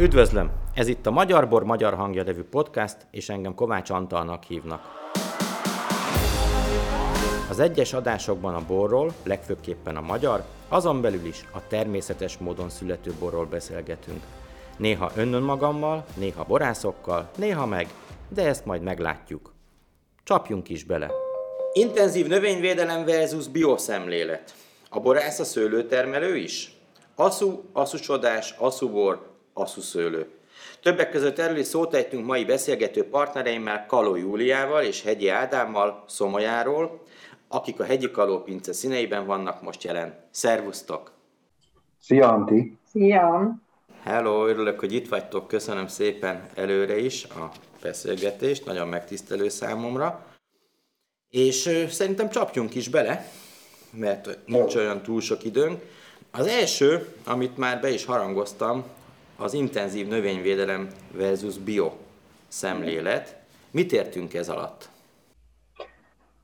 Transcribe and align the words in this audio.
Üdvözlöm! 0.00 0.50
Ez 0.74 0.88
itt 0.88 1.06
a 1.06 1.10
Magyar 1.10 1.48
Bor 1.48 1.64
Magyar 1.64 1.94
Hangja 1.94 2.22
nevű 2.22 2.42
podcast, 2.42 2.96
és 3.10 3.28
engem 3.28 3.54
Kovács 3.54 3.90
Antalnak 3.90 4.42
hívnak. 4.42 4.80
Az 7.50 7.58
egyes 7.58 7.92
adásokban 7.92 8.54
a 8.54 8.66
borról, 8.66 9.12
legfőképpen 9.22 9.96
a 9.96 10.00
magyar, 10.00 10.44
azon 10.68 11.00
belül 11.00 11.24
is 11.24 11.44
a 11.52 11.66
természetes 11.66 12.38
módon 12.38 12.68
születő 12.68 13.12
borról 13.18 13.46
beszélgetünk. 13.46 14.22
Néha 14.76 15.10
önnön 15.14 15.42
magammal, 15.42 16.04
néha 16.16 16.44
borászokkal, 16.44 17.30
néha 17.36 17.66
meg, 17.66 17.88
de 18.28 18.46
ezt 18.46 18.64
majd 18.64 18.82
meglátjuk. 18.82 19.54
Csapjunk 20.24 20.68
is 20.68 20.84
bele! 20.84 21.10
Intenzív 21.72 22.26
növényvédelem 22.26 23.04
versus 23.04 23.48
bioszemlélet. 23.48 24.54
A 24.90 25.00
borász 25.00 25.38
a 25.38 25.44
szőlőtermelő 25.44 26.36
is? 26.36 26.76
Aszú, 27.14 27.70
aszusodás, 27.72 28.54
aszubor, 28.58 29.34
asszuszőlő. 29.56 30.30
Többek 30.82 31.10
között 31.10 31.38
erről 31.38 31.56
is 31.56 31.66
szót 31.66 31.94
ejtünk 31.94 32.26
mai 32.26 32.44
beszélgető 32.44 33.08
partnereimmel 33.08 33.86
Kaló 33.86 34.16
Júliával 34.16 34.82
és 34.82 35.02
Hegyi 35.02 35.28
Ádámmal 35.28 36.04
Szomolyáról, 36.08 37.02
akik 37.48 37.80
a 37.80 37.84
Hegyi 37.84 38.10
Kaló 38.10 38.42
pince 38.42 38.72
színeiben 38.72 39.26
vannak 39.26 39.62
most 39.62 39.82
jelen. 39.82 40.24
Szervusztok! 40.30 41.12
Szia, 42.00 42.28
Anti! 42.28 42.78
Szia! 42.90 43.54
Hello, 44.02 44.46
örülök, 44.46 44.78
hogy 44.78 44.92
itt 44.92 45.08
vagytok, 45.08 45.48
köszönöm 45.48 45.86
szépen 45.86 46.46
előre 46.54 46.98
is 46.98 47.24
a 47.24 47.50
beszélgetést, 47.82 48.64
nagyon 48.64 48.88
megtisztelő 48.88 49.48
számomra. 49.48 50.26
És 51.30 51.86
szerintem 51.90 52.30
csapjunk 52.30 52.74
is 52.74 52.88
bele, 52.88 53.28
mert 53.90 54.38
nincs 54.46 54.74
olyan 54.74 55.02
túl 55.02 55.20
sok 55.20 55.44
időnk. 55.44 55.82
Az 56.30 56.46
első, 56.46 57.14
amit 57.24 57.56
már 57.56 57.80
be 57.80 57.90
is 57.90 58.04
harangoztam, 58.04 58.84
az 59.38 59.54
intenzív 59.54 60.08
növényvédelem 60.08 60.88
versus 61.16 61.58
bio 61.58 61.90
szemlélet. 62.48 63.44
Mit 63.70 63.92
értünk 63.92 64.34
ez 64.34 64.48
alatt? 64.48 64.90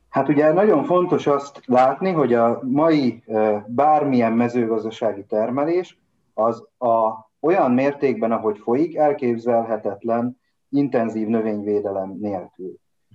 Hát 0.09 0.29
ugye 0.29 0.53
nagyon 0.53 0.85
fontos 0.85 1.27
azt 1.27 1.61
látni, 1.67 2.11
hogy 2.11 2.35
a 2.35 2.61
mai 2.63 3.23
bármilyen 3.67 4.33
mezőgazdasági 4.33 5.25
termelés 5.25 5.99
az 6.35 6.67
a, 6.79 7.31
olyan 7.41 7.71
mértékben, 7.71 8.33
ahogy 8.33 8.59
folyik, 8.59 8.97
elképzelhetetlen 8.97 10.41
intenzív 10.69 11.27
növényvédelem 11.27 12.17
nélkül. 12.21 12.75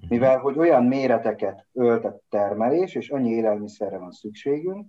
Mivel, 0.09 0.37
hogy 0.39 0.57
olyan 0.57 0.83
méreteket 0.83 1.65
ölt 1.73 2.05
a 2.05 2.19
termelés, 2.29 2.95
és 2.95 3.09
annyi 3.09 3.29
élelmiszerre 3.29 3.97
van 3.97 4.11
szükségünk, 4.11 4.85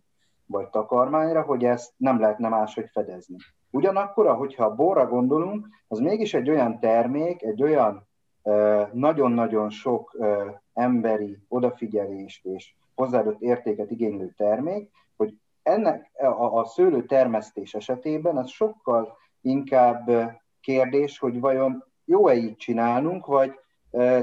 vagy 0.46 0.68
takarmányra, 0.68 1.42
hogy 1.42 1.64
ezt 1.64 1.92
nem 1.96 2.20
lehetne 2.20 2.48
máshogy 2.48 2.88
fedezni. 2.92 3.36
Ugyanakkor, 3.70 4.36
hogyha 4.36 4.64
a 4.64 4.74
borra 4.74 5.06
gondolunk, 5.06 5.68
az 5.88 5.98
mégis 5.98 6.34
egy 6.34 6.50
olyan 6.50 6.80
termék, 6.80 7.42
egy 7.42 7.62
olyan 7.62 8.06
nagyon-nagyon 8.92 9.70
sok 9.70 10.16
emberi 10.74 11.38
odafigyelést 11.48 12.44
és 12.44 12.74
hozzáadott 12.94 13.40
értéket 13.40 13.90
igénylő 13.90 14.34
termék, 14.36 14.90
hogy 15.16 15.34
ennek 15.62 16.10
a, 16.14 16.58
a 16.58 16.64
szőlő 16.64 17.04
termesztés 17.04 17.74
esetében 17.74 18.36
az 18.36 18.50
sokkal 18.50 19.16
inkább 19.40 20.10
kérdés, 20.60 21.18
hogy 21.18 21.40
vajon 21.40 21.84
jó-e 22.04 22.34
így 22.34 22.56
csinálnunk, 22.56 23.26
vagy 23.26 23.52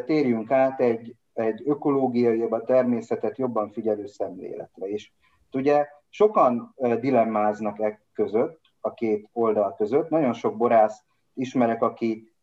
térjünk 0.05 0.51
át 0.51 0.79
egy, 0.79 1.15
egy 1.33 1.61
ökológiai, 1.65 2.41
a 2.41 2.61
természetet 2.61 3.37
jobban 3.37 3.71
figyelő 3.71 4.05
szemléletre. 4.05 4.87
És 4.87 5.11
ugye 5.51 5.87
sokan 6.09 6.75
dilemmáznak 6.99 7.79
e 7.79 8.01
között, 8.13 8.59
a 8.85 8.93
két 8.93 9.29
oldal 9.33 9.75
között. 9.77 10.09
Nagyon 10.09 10.33
sok 10.33 10.57
borász 10.57 11.03
ismerek, 11.33 11.81
aki 11.81 12.33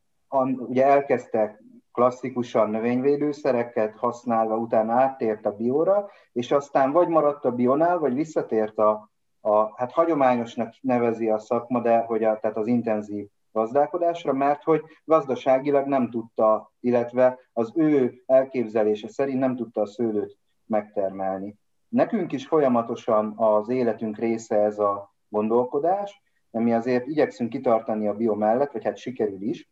ugye 0.57 0.87
elkezdte 0.87 1.61
klasszikusan 1.93 2.71
növényvédőszereket 2.71 3.97
használva, 3.97 4.57
utána 4.57 4.93
áttért 4.93 5.47
a 5.47 5.57
bióra, 5.57 6.11
és 6.33 6.51
aztán 6.51 6.93
vagy 6.93 7.09
maradt 7.09 7.45
a 7.45 7.51
bionál, 7.51 7.99
vagy 7.99 8.15
visszatért 8.15 8.79
a, 8.79 9.11
a 9.41 9.79
hát 9.79 9.93
hagyományosnak 9.93 10.75
nevezi 10.81 11.29
a 11.29 11.39
szakma, 11.39 11.81
de 11.81 11.99
hogy 11.99 12.25
a, 12.25 12.39
tehát 12.39 12.57
az 12.57 12.67
intenzív 12.67 13.27
gazdálkodásra, 13.53 14.33
mert 14.33 14.63
hogy 14.63 14.83
gazdaságilag 15.05 15.87
nem 15.87 16.11
tudta, 16.11 16.73
illetve 16.81 17.39
az 17.53 17.73
ő 17.75 18.23
elképzelése 18.27 19.09
szerint 19.09 19.39
nem 19.39 19.57
tudta 19.57 19.81
a 19.81 19.87
szőlőt 19.87 20.39
megtermelni. 20.67 21.55
Nekünk 21.89 22.33
is 22.33 22.47
folyamatosan 22.47 23.33
az 23.37 23.69
életünk 23.69 24.19
része 24.19 24.57
ez 24.57 24.79
a 24.79 25.15
gondolkodás, 25.29 26.23
mi 26.59 26.73
azért 26.73 27.07
igyekszünk 27.07 27.51
kitartani 27.51 28.07
a 28.07 28.15
bio 28.15 28.35
mellett, 28.35 28.73
vagy 28.73 28.85
hát 28.85 28.97
sikerül 28.97 29.43
is, 29.43 29.71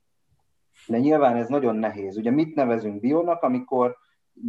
de 0.87 0.99
nyilván 0.99 1.37
ez 1.37 1.49
nagyon 1.49 1.77
nehéz. 1.77 2.17
Ugye 2.17 2.31
mit 2.31 2.55
nevezünk 2.55 3.01
bionak, 3.01 3.43
amikor 3.43 3.97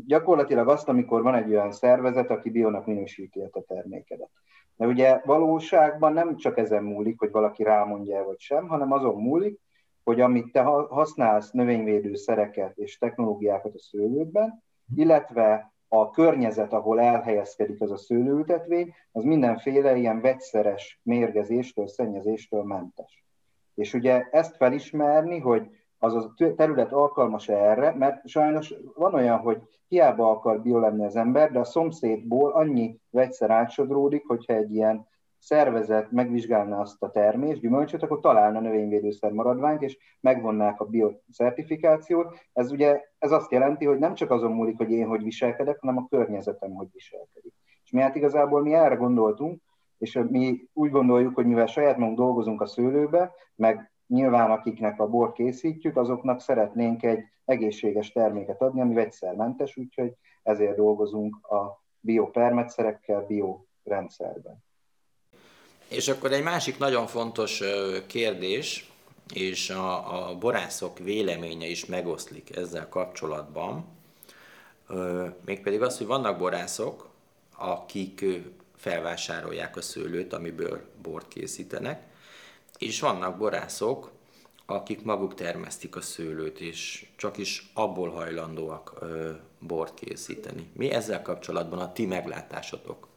gyakorlatilag 0.07 0.67
azt, 0.67 0.89
amikor 0.89 1.21
van 1.21 1.35
egy 1.35 1.49
olyan 1.49 1.71
szervezet, 1.71 2.29
aki 2.29 2.49
bionak 2.49 2.85
minősíti 2.85 3.39
a 3.39 3.63
termékedet. 3.67 4.29
De 4.75 4.85
ugye 4.85 5.21
valóságban 5.25 6.13
nem 6.13 6.35
csak 6.35 6.57
ezen 6.57 6.83
múlik, 6.83 7.19
hogy 7.19 7.31
valaki 7.31 7.63
rámondja 7.63 8.23
vagy 8.23 8.39
sem, 8.39 8.67
hanem 8.67 8.91
azon 8.91 9.21
múlik, 9.21 9.59
hogy 10.03 10.21
amit 10.21 10.51
te 10.51 10.61
használsz 10.89 11.51
növényvédő 11.51 12.15
szereket 12.15 12.77
és 12.77 12.97
technológiákat 12.97 13.73
a 13.73 13.79
szőlődben, 13.79 14.63
illetve 14.95 15.70
a 15.93 16.09
környezet, 16.09 16.73
ahol 16.73 16.99
elhelyezkedik 16.99 17.81
az 17.81 17.91
a 17.91 17.97
szőlőültetvény, 17.97 18.93
az 19.11 19.23
mindenféle 19.23 19.95
ilyen 19.95 20.21
vegyszeres 20.21 20.99
mérgezéstől, 21.03 21.87
szennyezéstől 21.87 22.63
mentes. 22.63 23.23
És 23.75 23.93
ugye 23.93 24.27
ezt 24.31 24.55
felismerni, 24.55 25.39
hogy 25.39 25.69
az 25.97 26.15
a 26.15 26.33
terület 26.55 26.91
alkalmas 26.91 27.49
erre, 27.49 27.95
mert 27.95 28.27
sajnos 28.27 28.73
van 28.95 29.13
olyan, 29.13 29.37
hogy 29.37 29.61
hiába 29.87 30.29
akar 30.29 30.61
bio 30.61 30.79
lenni 30.79 31.05
az 31.05 31.15
ember, 31.15 31.51
de 31.51 31.59
a 31.59 31.63
szomszédból 31.63 32.51
annyi 32.51 32.99
vegyszer 33.09 33.49
átsodródik, 33.49 34.27
hogyha 34.27 34.53
egy 34.53 34.73
ilyen 34.73 35.07
szervezet 35.41 36.11
megvizsgálna 36.11 36.79
azt 36.79 37.03
a 37.03 37.11
termés, 37.11 37.59
gyümölcsöt, 37.59 38.03
akkor 38.03 38.19
találna 38.19 38.59
növényvédőszer 38.59 39.31
maradványt, 39.31 39.81
és 39.81 39.97
megvonnák 40.19 40.79
a 40.79 40.85
biocertifikációt. 40.85 42.37
Ez 42.53 42.71
ugye 42.71 43.01
ez 43.17 43.31
azt 43.31 43.51
jelenti, 43.51 43.85
hogy 43.85 43.99
nem 43.99 44.13
csak 44.13 44.31
azon 44.31 44.51
múlik, 44.51 44.77
hogy 44.77 44.91
én 44.91 45.07
hogy 45.07 45.23
viselkedek, 45.23 45.79
hanem 45.79 45.97
a 45.97 46.07
környezetem 46.09 46.71
hogy 46.71 46.87
viselkedik. 46.91 47.53
És 47.83 47.91
mi 47.91 48.01
hát 48.01 48.15
igazából 48.15 48.61
mi 48.61 48.73
erre 48.73 48.95
gondoltunk, 48.95 49.61
és 49.97 50.19
mi 50.29 50.69
úgy 50.73 50.91
gondoljuk, 50.91 51.35
hogy 51.35 51.45
mivel 51.45 51.65
saját 51.65 51.97
magunk 51.97 52.17
dolgozunk 52.17 52.61
a 52.61 52.65
szőlőbe, 52.65 53.31
meg 53.55 53.91
nyilván 54.07 54.51
akiknek 54.51 54.99
a 54.99 55.07
bor 55.07 55.31
készítjük, 55.31 55.97
azoknak 55.97 56.39
szeretnénk 56.39 57.03
egy 57.03 57.23
egészséges 57.45 58.11
terméket 58.11 58.61
adni, 58.61 58.81
ami 58.81 58.93
vegyszermentes, 58.93 59.77
úgyhogy 59.77 60.13
ezért 60.43 60.75
dolgozunk 60.75 61.35
a 61.47 61.81
biopermetszerekkel, 61.99 63.25
biorendszerben. 63.25 64.63
És 65.91 66.07
akkor 66.07 66.31
egy 66.31 66.43
másik 66.43 66.77
nagyon 66.77 67.07
fontos 67.07 67.61
kérdés, 68.07 68.89
és 69.33 69.69
a, 69.69 70.29
a 70.29 70.37
borászok 70.37 70.99
véleménye 70.99 71.65
is 71.65 71.85
megoszlik 71.85 72.55
ezzel 72.55 72.89
kapcsolatban, 72.89 73.85
mégpedig 75.45 75.81
az, 75.81 75.97
hogy 75.97 76.07
vannak 76.07 76.37
borászok, 76.37 77.09
akik 77.57 78.25
felvásárolják 78.75 79.77
a 79.77 79.81
szőlőt, 79.81 80.33
amiből 80.33 80.81
bort 81.01 81.27
készítenek, 81.27 82.03
és 82.77 82.99
vannak 82.99 83.37
borászok, 83.37 84.11
akik 84.65 85.03
maguk 85.03 85.33
termesztik 85.33 85.95
a 85.95 86.01
szőlőt, 86.01 86.59
és 86.59 87.07
csak 87.15 87.37
is 87.37 87.71
abból 87.73 88.09
hajlandóak 88.09 89.05
bort 89.59 89.93
készíteni. 89.93 90.69
Mi 90.73 90.91
ezzel 90.91 91.21
kapcsolatban 91.21 91.79
a 91.79 91.91
ti 91.91 92.05
meglátásotok? 92.05 93.07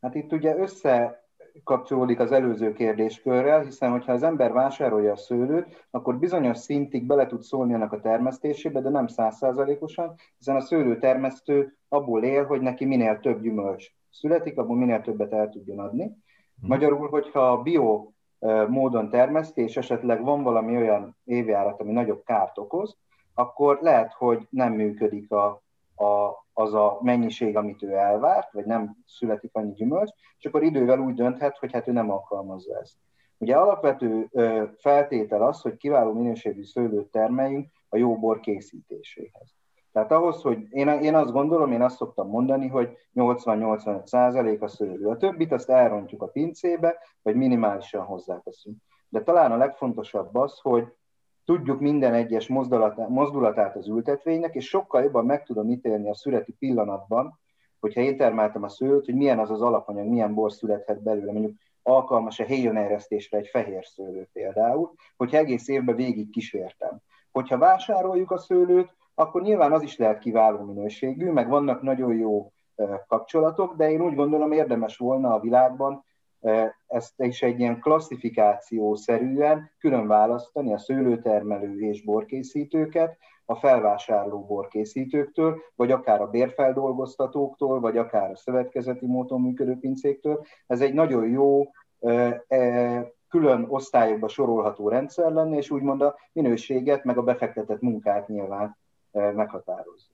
Hát 0.00 0.14
itt 0.14 0.32
ugye 0.32 0.56
össze 0.56 1.24
kapcsolódik 1.64 2.20
az 2.20 2.32
előző 2.32 2.72
kérdéskörrel, 2.72 3.60
hiszen 3.60 3.90
hogyha 3.90 4.12
az 4.12 4.22
ember 4.22 4.52
vásárolja 4.52 5.12
a 5.12 5.16
szőlőt, 5.16 5.86
akkor 5.90 6.18
bizonyos 6.18 6.58
szintig 6.58 7.06
bele 7.06 7.26
tud 7.26 7.42
szólni 7.42 7.74
annak 7.74 7.92
a 7.92 8.00
termesztésébe, 8.00 8.80
de 8.80 8.88
nem 8.88 9.06
százszázalékosan, 9.06 10.14
hiszen 10.38 10.56
a 10.56 10.60
szőlőtermesztő 10.60 11.76
abból 11.88 12.24
él, 12.24 12.44
hogy 12.44 12.60
neki 12.60 12.84
minél 12.84 13.20
több 13.20 13.40
gyümölcs 13.40 13.86
születik, 14.10 14.58
abból 14.58 14.76
minél 14.76 15.00
többet 15.00 15.32
el 15.32 15.48
tudjon 15.48 15.78
adni. 15.78 16.04
Hm. 16.60 16.66
Magyarul, 16.66 17.08
hogyha 17.08 17.50
a 17.50 17.62
bio 17.62 18.10
módon 18.68 19.10
termeszti, 19.10 19.62
és 19.62 19.76
esetleg 19.76 20.22
van 20.22 20.42
valami 20.42 20.76
olyan 20.76 21.16
évjárat, 21.24 21.80
ami 21.80 21.92
nagyobb 21.92 22.22
kárt 22.24 22.58
okoz, 22.58 22.96
akkor 23.34 23.78
lehet, 23.80 24.12
hogy 24.12 24.46
nem 24.50 24.72
működik 24.72 25.30
a, 25.30 25.62
a, 25.94 26.45
az 26.58 26.74
a 26.74 26.98
mennyiség, 27.02 27.56
amit 27.56 27.82
ő 27.82 27.92
elvárt, 27.92 28.52
vagy 28.52 28.64
nem 28.64 28.96
születik 29.06 29.50
annyi 29.54 29.72
gyümölcs, 29.72 30.10
és 30.38 30.44
akkor 30.44 30.62
idővel 30.62 30.98
úgy 30.98 31.14
dönthet, 31.14 31.58
hogy 31.58 31.72
hát 31.72 31.88
ő 31.88 31.92
nem 31.92 32.10
alkalmazza 32.10 32.78
ezt. 32.78 32.96
Ugye 33.38 33.56
alapvető 33.56 34.28
feltétel 34.78 35.42
az, 35.42 35.60
hogy 35.60 35.76
kiváló 35.76 36.12
minőségű 36.12 36.62
szőlőt 36.64 37.10
termeljünk 37.10 37.68
a 37.88 37.96
jó 37.96 38.18
bor 38.18 38.40
készítéséhez. 38.40 39.54
Tehát 39.92 40.12
ahhoz, 40.12 40.42
hogy 40.42 40.66
én, 40.70 40.88
én 40.88 41.14
azt 41.14 41.32
gondolom, 41.32 41.72
én 41.72 41.82
azt 41.82 41.96
szoktam 41.96 42.28
mondani, 42.28 42.68
hogy 42.68 42.96
80-85 43.14 44.06
százalék 44.06 44.62
a 44.62 44.68
szőlő. 44.68 45.06
A 45.06 45.16
többit 45.16 45.52
azt 45.52 45.70
elrontjuk 45.70 46.22
a 46.22 46.26
pincébe, 46.26 46.98
vagy 47.22 47.34
minimálisan 47.34 48.04
hozzáteszünk. 48.04 48.76
de 49.08 49.22
talán 49.22 49.52
a 49.52 49.56
legfontosabb 49.56 50.34
az, 50.34 50.58
hogy 50.60 50.92
tudjuk 51.46 51.80
minden 51.80 52.14
egyes 52.14 52.48
mozdulatát 53.08 53.76
az 53.76 53.88
ültetvénynek, 53.88 54.54
és 54.54 54.68
sokkal 54.68 55.02
jobban 55.02 55.26
meg 55.26 55.44
tudom 55.44 55.70
ítélni 55.70 56.08
a 56.08 56.14
születi 56.14 56.52
pillanatban, 56.52 57.38
hogyha 57.80 58.00
én 58.00 58.16
termeltem 58.16 58.62
a 58.62 58.68
szőlőt, 58.68 59.04
hogy 59.04 59.14
milyen 59.14 59.38
az 59.38 59.50
az 59.50 59.62
alapanyag, 59.62 60.06
milyen 60.06 60.34
bor 60.34 60.52
születhet 60.52 61.02
belőle, 61.02 61.32
mondjuk 61.32 61.56
alkalmas 61.82 62.40
a 62.40 62.44
héjon 62.44 62.76
egy 62.76 63.48
fehér 63.50 63.84
szőlő 63.84 64.28
például, 64.32 64.92
hogyha 65.16 65.36
egész 65.36 65.68
évben 65.68 65.96
végig 65.96 66.30
kísértem. 66.30 66.98
Hogyha 67.32 67.58
vásároljuk 67.58 68.30
a 68.30 68.38
szőlőt, 68.38 68.94
akkor 69.14 69.42
nyilván 69.42 69.72
az 69.72 69.82
is 69.82 69.96
lehet 69.96 70.18
kiváló 70.18 70.64
minőségű, 70.64 71.30
meg 71.30 71.48
vannak 71.48 71.82
nagyon 71.82 72.14
jó 72.14 72.52
kapcsolatok, 73.06 73.76
de 73.76 73.90
én 73.90 74.00
úgy 74.00 74.14
gondolom 74.14 74.52
érdemes 74.52 74.96
volna 74.96 75.34
a 75.34 75.40
világban 75.40 76.04
ezt 76.86 77.14
is 77.16 77.42
egy 77.42 77.60
ilyen 77.60 77.80
klasszifikációszerűen 77.80 79.70
külön 79.78 80.06
választani 80.06 80.72
a 80.72 80.78
szőlőtermelő 80.78 81.80
és 81.80 82.04
borkészítőket, 82.04 83.18
a 83.44 83.54
felvásárló 83.54 84.44
borkészítőktől, 84.44 85.62
vagy 85.74 85.90
akár 85.90 86.20
a 86.20 86.26
bérfeldolgoztatóktól, 86.26 87.80
vagy 87.80 87.96
akár 87.96 88.30
a 88.30 88.36
szövetkezeti 88.36 89.06
módon 89.06 89.40
működő 89.40 89.78
pincéktől. 89.80 90.46
Ez 90.66 90.80
egy 90.80 90.94
nagyon 90.94 91.28
jó 91.28 91.70
e, 92.00 92.44
külön 93.28 93.66
osztályokba 93.68 94.28
sorolható 94.28 94.88
rendszer 94.88 95.32
lenne, 95.32 95.56
és 95.56 95.70
úgymond 95.70 96.02
a 96.02 96.18
minőséget, 96.32 97.04
meg 97.04 97.18
a 97.18 97.22
befektetett 97.22 97.80
munkát 97.80 98.28
nyilván 98.28 98.76
meghatározza. 99.10 100.06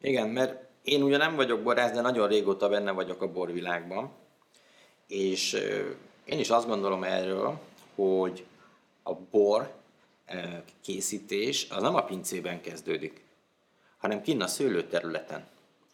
Igen, 0.00 0.28
mert 0.28 0.68
én 0.82 1.02
ugye 1.02 1.16
nem 1.16 1.36
vagyok 1.36 1.62
borász, 1.62 1.92
de 1.92 2.00
nagyon 2.00 2.28
régóta 2.28 2.68
benne 2.68 2.92
vagyok 2.92 3.22
a 3.22 3.32
borvilágban, 3.32 4.12
és 5.08 5.52
én 6.24 6.38
is 6.38 6.50
azt 6.50 6.66
gondolom 6.66 7.02
erről, 7.02 7.60
hogy 7.94 8.44
a 9.02 9.14
bor 9.14 9.72
készítés 10.80 11.66
az 11.70 11.82
nem 11.82 11.94
a 11.94 12.04
pincében 12.04 12.60
kezdődik, 12.60 13.24
hanem 13.98 14.22
kinn 14.22 14.40
a 14.40 14.46
szőlőterületen, 14.46 15.46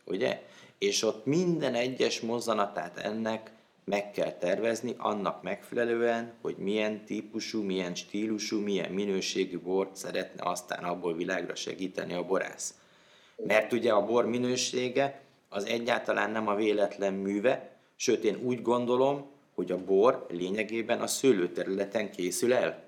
ugye? 0.05 0.43
És 0.79 1.03
ott 1.03 1.27
minden 1.27 1.75
egyes 1.75 2.21
mozzanatát 2.21 2.97
ennek 2.97 3.51
meg 3.85 4.11
kell 4.11 4.33
tervezni 4.33 4.95
annak 4.99 5.43
megfelelően, 5.43 6.33
hogy 6.41 6.57
milyen 6.57 7.05
típusú, 7.05 7.63
milyen 7.63 7.95
stílusú, 7.95 8.61
milyen 8.61 8.93
minőségű 8.93 9.59
bort 9.59 9.97
szeretne 9.97 10.51
aztán 10.51 10.85
abból 10.85 11.15
világra 11.15 11.55
segíteni 11.55 12.13
a 12.13 12.25
borász. 12.25 12.75
Mert 13.37 13.73
ugye 13.73 13.93
a 13.93 14.05
bor 14.05 14.27
minősége 14.27 15.21
az 15.49 15.65
egyáltalán 15.65 16.31
nem 16.31 16.49
a 16.49 16.55
véletlen 16.55 17.15
műve, 17.15 17.74
sőt 17.97 18.25
én 18.25 18.37
úgy 18.45 18.63
gondolom, 18.63 19.25
hogy 19.55 19.73
a 19.73 19.85
bor 19.85 20.27
lényegében 20.31 21.01
a 21.01 21.07
szőlőterületen 21.07 22.11
készül 22.11 22.55
el. 22.55 22.83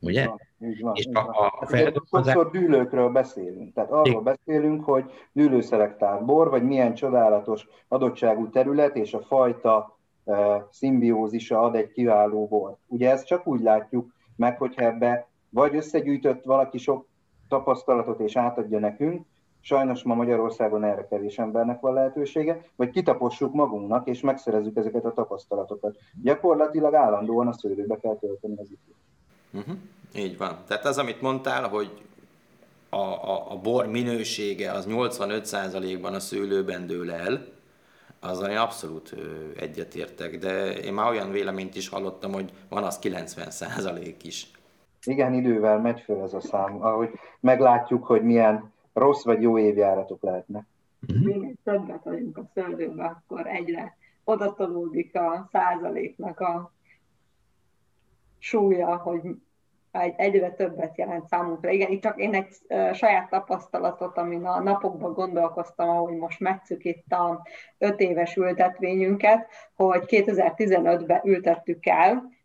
Ugye? 0.00 0.28
Így 0.60 0.80
van, 0.80 0.94
és 0.94 1.06
így 1.06 1.12
van. 1.12 1.24
a, 1.24 1.54
a 1.60 1.66
feldolgozás... 1.66 2.34
Sokszor 2.34 2.50
dűlőkről 2.50 3.08
beszélünk. 3.08 3.74
Tehát 3.74 3.90
arról 3.90 4.20
beszélünk, 4.20 4.84
hogy 4.84 5.04
dűlőszelektált 5.32 6.24
bor, 6.24 6.50
vagy 6.50 6.62
milyen 6.62 6.94
csodálatos 6.94 7.66
adottságú 7.88 8.50
terület, 8.50 8.96
és 8.96 9.14
a 9.14 9.22
fajta 9.22 9.98
e, 10.24 10.66
szimbiózisa 10.70 11.60
ad 11.60 11.74
egy 11.74 11.92
kiváló 11.92 12.46
bort. 12.46 12.78
Ugye 12.86 13.10
ezt 13.10 13.26
csak 13.26 13.46
úgy 13.46 13.60
látjuk 13.60 14.12
meg, 14.36 14.58
hogyha 14.58 14.84
ebbe 14.84 15.28
vagy 15.48 15.76
összegyűjtött 15.76 16.44
valaki 16.44 16.78
sok 16.78 17.06
tapasztalatot 17.48 18.20
és 18.20 18.36
átadja 18.36 18.78
nekünk, 18.78 19.26
Sajnos 19.66 20.02
ma 20.02 20.14
Magyarországon 20.14 20.84
erre 20.84 21.06
kevés 21.06 21.38
embernek 21.38 21.80
van 21.80 21.94
lehetősége, 21.94 22.64
vagy 22.76 22.90
kitapossuk 22.90 23.54
magunknak, 23.54 24.08
és 24.08 24.20
megszerezzük 24.20 24.76
ezeket 24.76 25.04
a 25.04 25.12
tapasztalatokat. 25.12 25.96
Gyakorlatilag 26.22 26.94
állandóan 26.94 27.46
a 27.46 27.52
szőlőbe 27.52 27.96
kell 27.96 28.16
tölteni 28.16 28.54
az 28.56 28.66
időt. 28.66 28.94
Uh-huh. 29.52 29.76
Így 30.14 30.38
van. 30.38 30.58
Tehát 30.66 30.84
az, 30.84 30.98
amit 30.98 31.20
mondtál, 31.20 31.68
hogy 31.68 31.90
a, 32.88 32.96
a, 32.96 33.52
a 33.52 33.56
bor 33.56 33.86
minősége 33.86 34.72
az 34.72 34.86
85%-ban 34.90 36.14
a 36.14 36.20
szőlőben 36.20 36.86
dől 36.86 37.12
el, 37.12 37.44
az 38.20 38.48
én 38.48 38.56
abszolút 38.56 39.14
egyetértek, 39.56 40.38
de 40.38 40.72
én 40.72 40.92
már 40.92 41.10
olyan 41.10 41.30
véleményt 41.30 41.76
is 41.76 41.88
hallottam, 41.88 42.32
hogy 42.32 42.52
van 42.68 42.84
az 42.84 42.98
90% 43.02 44.14
is. 44.22 44.50
Igen, 45.04 45.34
idővel 45.34 45.80
megy 45.80 46.00
föl 46.00 46.22
ez 46.22 46.34
a 46.34 46.40
szám, 46.40 46.82
ahogy 46.82 47.10
meglátjuk, 47.40 48.04
hogy 48.04 48.22
milyen 48.22 48.74
rossz 48.96 49.24
vagy 49.24 49.42
jó 49.42 49.58
évjáratok 49.58 50.22
lehetnek. 50.22 50.66
Mhm. 51.00 51.24
Minél 51.24 51.54
többet 51.64 52.04
vagyunk 52.04 52.36
a 52.38 52.50
szőlőbe, 52.54 53.04
akkor 53.04 53.46
egyre 53.46 53.96
odatolódik 54.24 55.14
a 55.14 55.48
százaléknak 55.52 56.40
a 56.40 56.72
súlya, 58.38 58.96
hogy 58.96 59.22
egyre 60.16 60.50
többet 60.50 60.98
jelent 60.98 61.28
számunkra. 61.28 61.70
Igen, 61.70 61.90
itt 61.90 62.02
csak 62.02 62.20
én 62.20 62.34
egy 62.34 62.56
saját 62.94 63.28
tapasztalatot, 63.28 64.16
amin 64.16 64.44
a 64.44 64.62
napokban 64.62 65.12
gondolkoztam, 65.12 65.88
ahogy 65.88 66.16
most 66.16 66.40
metszük 66.40 66.84
itt 66.84 67.12
a 67.12 67.46
öt 67.78 68.00
éves 68.00 68.36
ültetvényünket, 68.36 69.48
hogy 69.74 70.02
2015-ben 70.06 71.20
ültettük 71.24 71.86
el 71.86 72.35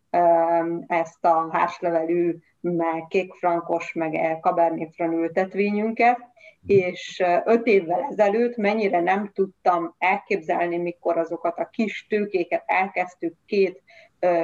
ezt 0.88 1.26
a 1.26 1.50
házlevelű, 1.52 2.38
meg 2.62 3.06
kékfrankos, 3.08 3.94
meg 3.94 4.38
Cabernet 4.42 4.94
Franc 4.96 5.14
ültetvényünket, 5.14 6.18
és 6.66 7.24
öt 7.46 7.66
évvel 7.66 8.08
ezelőtt 8.10 8.56
mennyire 8.56 9.02
nem 9.02 9.32
tudtam 9.34 9.96
elképzelni, 9.98 10.78
mikor 10.78 11.18
azokat 11.18 11.60
a 11.60 11.70
kis 11.72 12.06
tőkéket 12.10 12.64
elkezdtük 12.66 13.34
két 13.46 13.82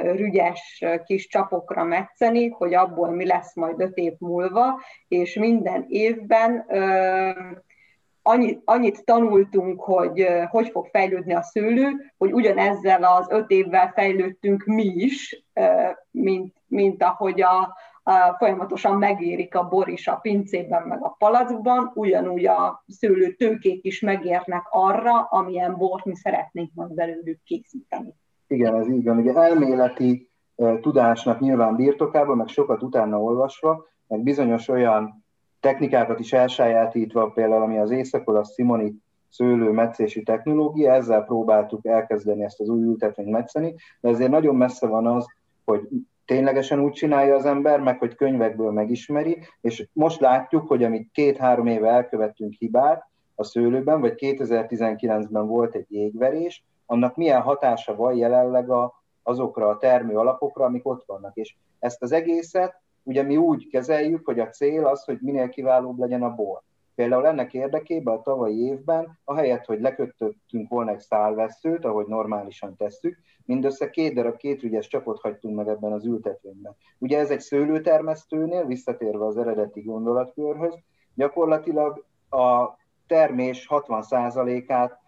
rügyes 0.02 0.84
kis 1.04 1.26
csapokra 1.26 1.84
metszeni, 1.84 2.48
hogy 2.48 2.74
abból 2.74 3.10
mi 3.10 3.26
lesz 3.26 3.54
majd 3.54 3.80
öt 3.80 3.96
év 3.96 4.12
múlva, 4.18 4.80
és 5.08 5.34
minden 5.34 5.84
évben 5.88 6.66
annyit, 8.28 8.62
annyit 8.64 9.04
tanultunk, 9.04 9.80
hogy 9.80 10.26
hogy 10.50 10.68
fog 10.68 10.86
fejlődni 10.86 11.34
a 11.34 11.42
szőlő, 11.42 12.12
hogy 12.18 12.32
ugyanezzel 12.32 13.02
az 13.02 13.26
öt 13.30 13.50
évvel 13.50 13.92
fejlődtünk 13.94 14.64
mi 14.64 14.84
is, 14.84 15.44
mint, 16.10 16.54
mint 16.66 17.02
ahogy 17.02 17.42
a, 17.42 17.76
folyamatosan 18.38 18.98
megérik 18.98 19.54
a 19.54 19.68
bor 19.68 19.88
is 19.88 20.08
a 20.08 20.14
pincében, 20.14 20.82
meg 20.82 20.98
a 21.02 21.14
palackban, 21.18 21.90
ugyanúgy 21.94 22.46
a 22.46 22.84
szőlő 22.86 23.34
tőkék 23.34 23.84
is 23.84 24.00
megérnek 24.00 24.66
arra, 24.70 25.20
amilyen 25.20 25.76
bort 25.76 26.04
mi 26.04 26.14
szeretnénk 26.14 26.70
majd 26.74 26.94
belőlük 26.94 27.42
készíteni. 27.44 28.14
Igen, 28.46 28.74
ez 28.74 28.88
így 28.88 29.04
van. 29.04 29.18
Ugye 29.18 29.32
elméleti 29.32 30.30
tudásnak 30.80 31.40
nyilván 31.40 31.76
birtokában, 31.76 32.36
meg 32.36 32.48
sokat 32.48 32.82
utána 32.82 33.22
olvasva, 33.22 33.86
meg 34.06 34.22
bizonyos 34.22 34.68
olyan 34.68 35.26
technikákat 35.60 36.18
is 36.18 36.32
elsajátítva, 36.32 37.30
például 37.30 37.62
ami 37.62 37.78
az 37.78 38.12
a 38.24 38.44
Simoni 38.44 38.94
szőlő 39.28 39.70
metszési 39.70 40.22
technológia, 40.22 40.92
ezzel 40.92 41.24
próbáltuk 41.24 41.86
elkezdeni 41.86 42.42
ezt 42.44 42.60
az 42.60 42.68
új 42.68 42.82
ültetvényt 42.82 43.30
metszeni, 43.30 43.74
de 44.00 44.08
ezért 44.08 44.30
nagyon 44.30 44.56
messze 44.56 44.86
van 44.86 45.06
az, 45.06 45.26
hogy 45.64 45.88
ténylegesen 46.24 46.80
úgy 46.80 46.92
csinálja 46.92 47.34
az 47.34 47.44
ember, 47.44 47.80
meg 47.80 47.98
hogy 47.98 48.14
könyvekből 48.14 48.70
megismeri, 48.70 49.38
és 49.60 49.88
most 49.92 50.20
látjuk, 50.20 50.68
hogy 50.68 50.84
amit 50.84 51.10
két-három 51.12 51.66
éve 51.66 51.88
elkövettünk 51.88 52.52
hibát 52.52 53.08
a 53.34 53.44
szőlőben, 53.44 54.00
vagy 54.00 54.14
2019-ben 54.16 55.46
volt 55.46 55.74
egy 55.74 55.86
jégverés, 55.88 56.64
annak 56.86 57.16
milyen 57.16 57.40
hatása 57.40 57.96
van 57.96 58.14
jelenleg 58.14 58.70
a, 58.70 59.02
azokra 59.22 59.68
a 59.68 59.76
termő 59.76 60.16
alapokra, 60.16 60.64
amik 60.64 60.86
ott 60.86 61.04
vannak. 61.06 61.36
És 61.36 61.54
ezt 61.78 62.02
az 62.02 62.12
egészet 62.12 62.80
ugye 63.02 63.22
mi 63.22 63.36
úgy 63.36 63.68
kezeljük, 63.68 64.26
hogy 64.26 64.40
a 64.40 64.48
cél 64.48 64.86
az, 64.86 65.04
hogy 65.04 65.18
minél 65.20 65.48
kiválóbb 65.48 65.98
legyen 65.98 66.22
a 66.22 66.34
bor. 66.34 66.62
Például 66.94 67.26
ennek 67.26 67.54
érdekében 67.54 68.14
a 68.14 68.22
tavalyi 68.22 68.64
évben, 68.64 69.18
ahelyett, 69.24 69.64
hogy 69.64 69.80
lekötöttünk 69.80 70.68
volna 70.68 70.90
egy 70.90 70.98
szálveszőt, 70.98 71.84
ahogy 71.84 72.06
normálisan 72.06 72.76
tesszük, 72.76 73.18
mindössze 73.44 73.90
két 73.90 74.14
darab 74.14 74.36
kétrügyes 74.36 74.86
csapot 74.86 75.20
hagytunk 75.20 75.56
meg 75.56 75.68
ebben 75.68 75.92
az 75.92 76.04
ültetvényben. 76.04 76.76
Ugye 76.98 77.18
ez 77.18 77.30
egy 77.30 77.40
szőlőtermesztőnél, 77.40 78.66
visszatérve 78.66 79.24
az 79.24 79.36
eredeti 79.36 79.80
gondolatkörhöz, 79.80 80.78
gyakorlatilag 81.14 82.04
a 82.30 82.76
termés 83.06 83.66
60%-át 83.70 84.98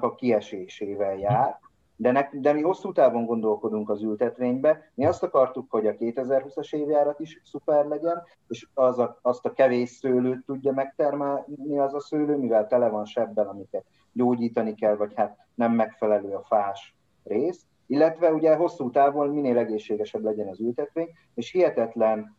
a 0.00 0.14
kiesésével 0.14 1.18
jár, 1.18 1.58
de, 2.00 2.10
ne, 2.12 2.28
de 2.32 2.52
mi 2.52 2.62
hosszú 2.62 2.92
távon 2.92 3.24
gondolkodunk 3.24 3.90
az 3.90 4.02
ültetvénybe. 4.02 4.90
Mi 4.94 5.06
azt 5.06 5.22
akartuk, 5.22 5.70
hogy 5.70 5.86
a 5.86 5.92
2020-as 5.92 6.74
évjárat 6.74 7.20
is 7.20 7.40
szuper 7.44 7.84
legyen, 7.84 8.22
és 8.48 8.66
az 8.74 8.98
a, 8.98 9.18
azt 9.22 9.46
a 9.46 9.52
kevés 9.52 9.90
szőlőt 9.90 10.44
tudja 10.44 10.72
megtermelni 10.72 11.78
az 11.78 11.94
a 11.94 12.00
szőlő, 12.00 12.36
mivel 12.36 12.66
tele 12.66 12.88
van 12.88 13.04
sebbel, 13.04 13.48
amiket 13.48 13.84
gyógyítani 14.12 14.74
kell, 14.74 14.96
vagy 14.96 15.12
hát 15.14 15.36
nem 15.54 15.72
megfelelő 15.72 16.34
a 16.34 16.42
fás 16.42 16.94
rész. 17.24 17.66
Illetve 17.86 18.32
ugye 18.32 18.56
hosszú 18.56 18.90
távon 18.90 19.28
minél 19.28 19.58
egészségesebb 19.58 20.22
legyen 20.22 20.48
az 20.48 20.60
ültetvény, 20.60 21.08
és 21.34 21.50
hihetetlen 21.50 22.36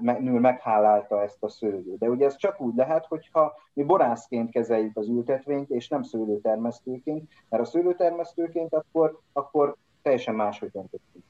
nő 0.00 0.38
meghálálta 0.38 1.22
ezt 1.22 1.42
a 1.42 1.48
szőlőt. 1.48 1.98
De 1.98 2.08
ugye 2.08 2.24
ez 2.24 2.36
csak 2.36 2.60
úgy 2.60 2.74
lehet, 2.74 3.06
hogyha 3.06 3.54
mi 3.72 3.82
borászként 3.82 4.50
kezeljük 4.50 4.96
az 4.96 5.08
ültetvényt, 5.08 5.70
és 5.70 5.88
nem 5.88 6.02
szőlőtermesztőként, 6.02 7.30
mert 7.48 7.62
a 7.62 7.66
szőlőtermesztőként 7.66 8.74
akkor, 8.74 9.18
akkor 9.32 9.76
teljesen 10.02 10.34
máshogy 10.34 10.70
döntöttünk. 10.70 11.24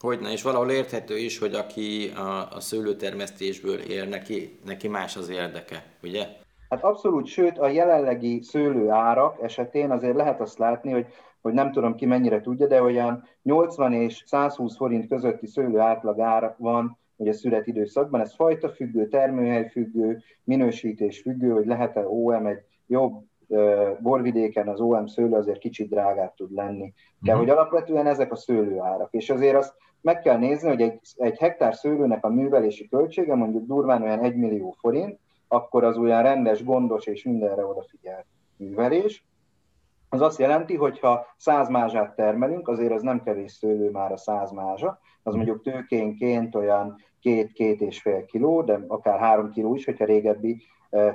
Hogyne, 0.00 0.32
és 0.32 0.42
valahol 0.42 0.70
érthető 0.70 1.18
is, 1.18 1.38
hogy 1.38 1.54
aki 1.54 2.08
a, 2.16 2.50
a 2.50 2.60
szőlőtermesztésből 2.60 3.78
él, 3.78 4.08
neki, 4.08 4.58
neki 4.64 4.88
más 4.88 5.16
az 5.16 5.28
érdeke, 5.28 5.84
ugye? 6.02 6.26
Hát 6.68 6.84
abszolút, 6.84 7.26
sőt 7.26 7.58
a 7.58 7.68
jelenlegi 7.68 8.42
szőlő 8.42 8.90
árak 8.90 9.42
esetén 9.42 9.90
azért 9.90 10.16
lehet 10.16 10.40
azt 10.40 10.58
látni, 10.58 10.92
hogy, 10.92 11.06
hogy 11.40 11.52
nem 11.52 11.72
tudom 11.72 11.94
ki 11.94 12.06
mennyire 12.06 12.40
tudja, 12.40 12.66
de 12.66 12.82
olyan 12.82 13.28
80 13.42 13.92
és 13.92 14.22
120 14.26 14.76
forint 14.76 15.08
közötti 15.08 15.46
szőlő 15.46 15.78
átlag 15.78 16.20
ára 16.20 16.54
van 16.58 16.98
ugye 17.16 17.32
szület 17.32 17.66
időszakban. 17.66 18.20
Ez 18.20 18.34
fajta 18.34 18.68
függő, 18.68 19.08
termőhely 19.08 19.68
függő, 19.68 20.22
minősítés 20.44 21.20
függő, 21.20 21.50
hogy 21.50 21.66
lehet-e 21.66 22.06
OM 22.08 22.46
egy 22.46 22.62
jobb 22.86 23.24
borvidéken 24.00 24.68
az 24.68 24.80
OM 24.80 25.06
szőlő 25.06 25.36
azért 25.36 25.58
kicsit 25.58 25.88
drágább 25.88 26.34
tud 26.34 26.52
lenni. 26.52 26.92
De 27.18 27.32
uh-huh. 27.32 27.38
hogy 27.38 27.50
alapvetően 27.50 28.06
ezek 28.06 28.32
a 28.32 28.36
szőlőárak. 28.36 29.12
És 29.12 29.30
azért 29.30 29.56
azt 29.56 29.74
meg 30.00 30.20
kell 30.20 30.38
nézni, 30.38 30.68
hogy 30.68 30.80
egy, 30.80 31.00
egy 31.16 31.38
hektár 31.38 31.74
szőlőnek 31.74 32.24
a 32.24 32.28
művelési 32.28 32.88
költsége 32.88 33.34
mondjuk 33.34 33.66
durván 33.66 34.02
olyan 34.02 34.24
1 34.24 34.36
millió 34.36 34.74
forint, 34.78 35.18
akkor 35.48 35.84
az 35.84 35.96
olyan 35.96 36.22
rendes, 36.22 36.64
gondos 36.64 37.06
és 37.06 37.24
mindenre 37.24 37.64
odafigyelt 37.64 38.26
művelés. 38.56 39.24
Az 40.08 40.20
azt 40.20 40.38
jelenti, 40.38 40.76
hogy 40.76 40.98
ha 40.98 41.26
100 41.36 41.68
mázsát 41.68 42.14
termelünk, 42.14 42.68
azért 42.68 42.92
az 42.92 43.02
nem 43.02 43.22
kevés 43.22 43.52
szőlő 43.52 43.90
már 43.90 44.12
a 44.12 44.16
100 44.16 44.50
mázsa, 44.50 45.00
az 45.22 45.34
mondjuk 45.34 45.62
tőkénként 45.62 46.54
olyan 46.54 46.96
két-két 47.20 47.80
és 47.80 48.00
fél 48.00 48.24
kiló, 48.24 48.62
de 48.62 48.84
akár 48.86 49.18
három 49.18 49.50
kiló 49.50 49.74
is, 49.74 49.84
hogyha 49.84 50.04
régebbi 50.04 50.62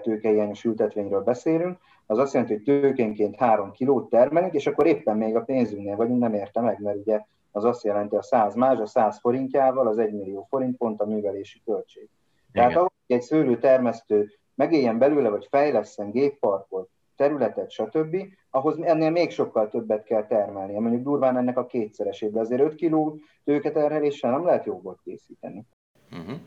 tőkehiányos 0.01 0.63
ültetvényről 0.63 1.23
beszélünk, 1.23 1.77
az 2.05 2.17
azt 2.17 2.33
jelenti, 2.33 2.53
hogy 2.53 2.63
tőkénként 2.63 3.35
három 3.35 3.71
kilót 3.71 4.09
termelünk, 4.09 4.53
és 4.53 4.67
akkor 4.67 4.85
éppen 4.85 5.17
még 5.17 5.35
a 5.35 5.41
pénzünknél 5.41 5.95
vagyunk, 5.95 6.19
nem 6.19 6.33
érte 6.33 6.61
meg, 6.61 6.79
mert 6.81 6.97
ugye 6.97 7.21
az 7.51 7.63
azt 7.63 7.83
jelenti, 7.83 8.15
a 8.15 8.21
100 8.21 8.55
más, 8.55 8.79
a 8.79 8.85
100 8.85 9.19
forintjával 9.19 9.87
az 9.87 9.97
1 9.97 10.13
millió 10.13 10.45
forint 10.49 10.77
pont 10.77 11.01
a 11.01 11.05
művelési 11.05 11.61
költség. 11.65 12.03
Igen. 12.03 12.51
Tehát 12.51 12.75
ahol 12.75 12.91
egy 13.07 13.21
szőlőtermesztő 13.21 14.31
megéljen 14.55 14.97
belőle, 14.97 15.29
vagy 15.29 15.47
fejleszten 15.49 16.11
gépparkot, 16.11 16.89
területet, 17.21 17.71
stb., 17.71 18.15
ahhoz 18.49 18.79
ennél 18.81 19.09
még 19.09 19.31
sokkal 19.31 19.69
többet 19.69 20.03
kell 20.03 20.25
termelni. 20.27 20.79
Mondjuk 20.79 21.03
durván 21.03 21.37
ennek 21.37 21.57
a 21.57 21.65
kétszeresében. 21.65 22.41
Azért 22.41 22.61
5 22.61 22.75
kiló 22.75 23.19
tőketerheléssel 23.43 24.31
nem 24.31 24.45
lehet 24.45 24.65
jogot 24.65 24.99
készíteni. 25.03 25.65
Uh-huh. 26.11 26.37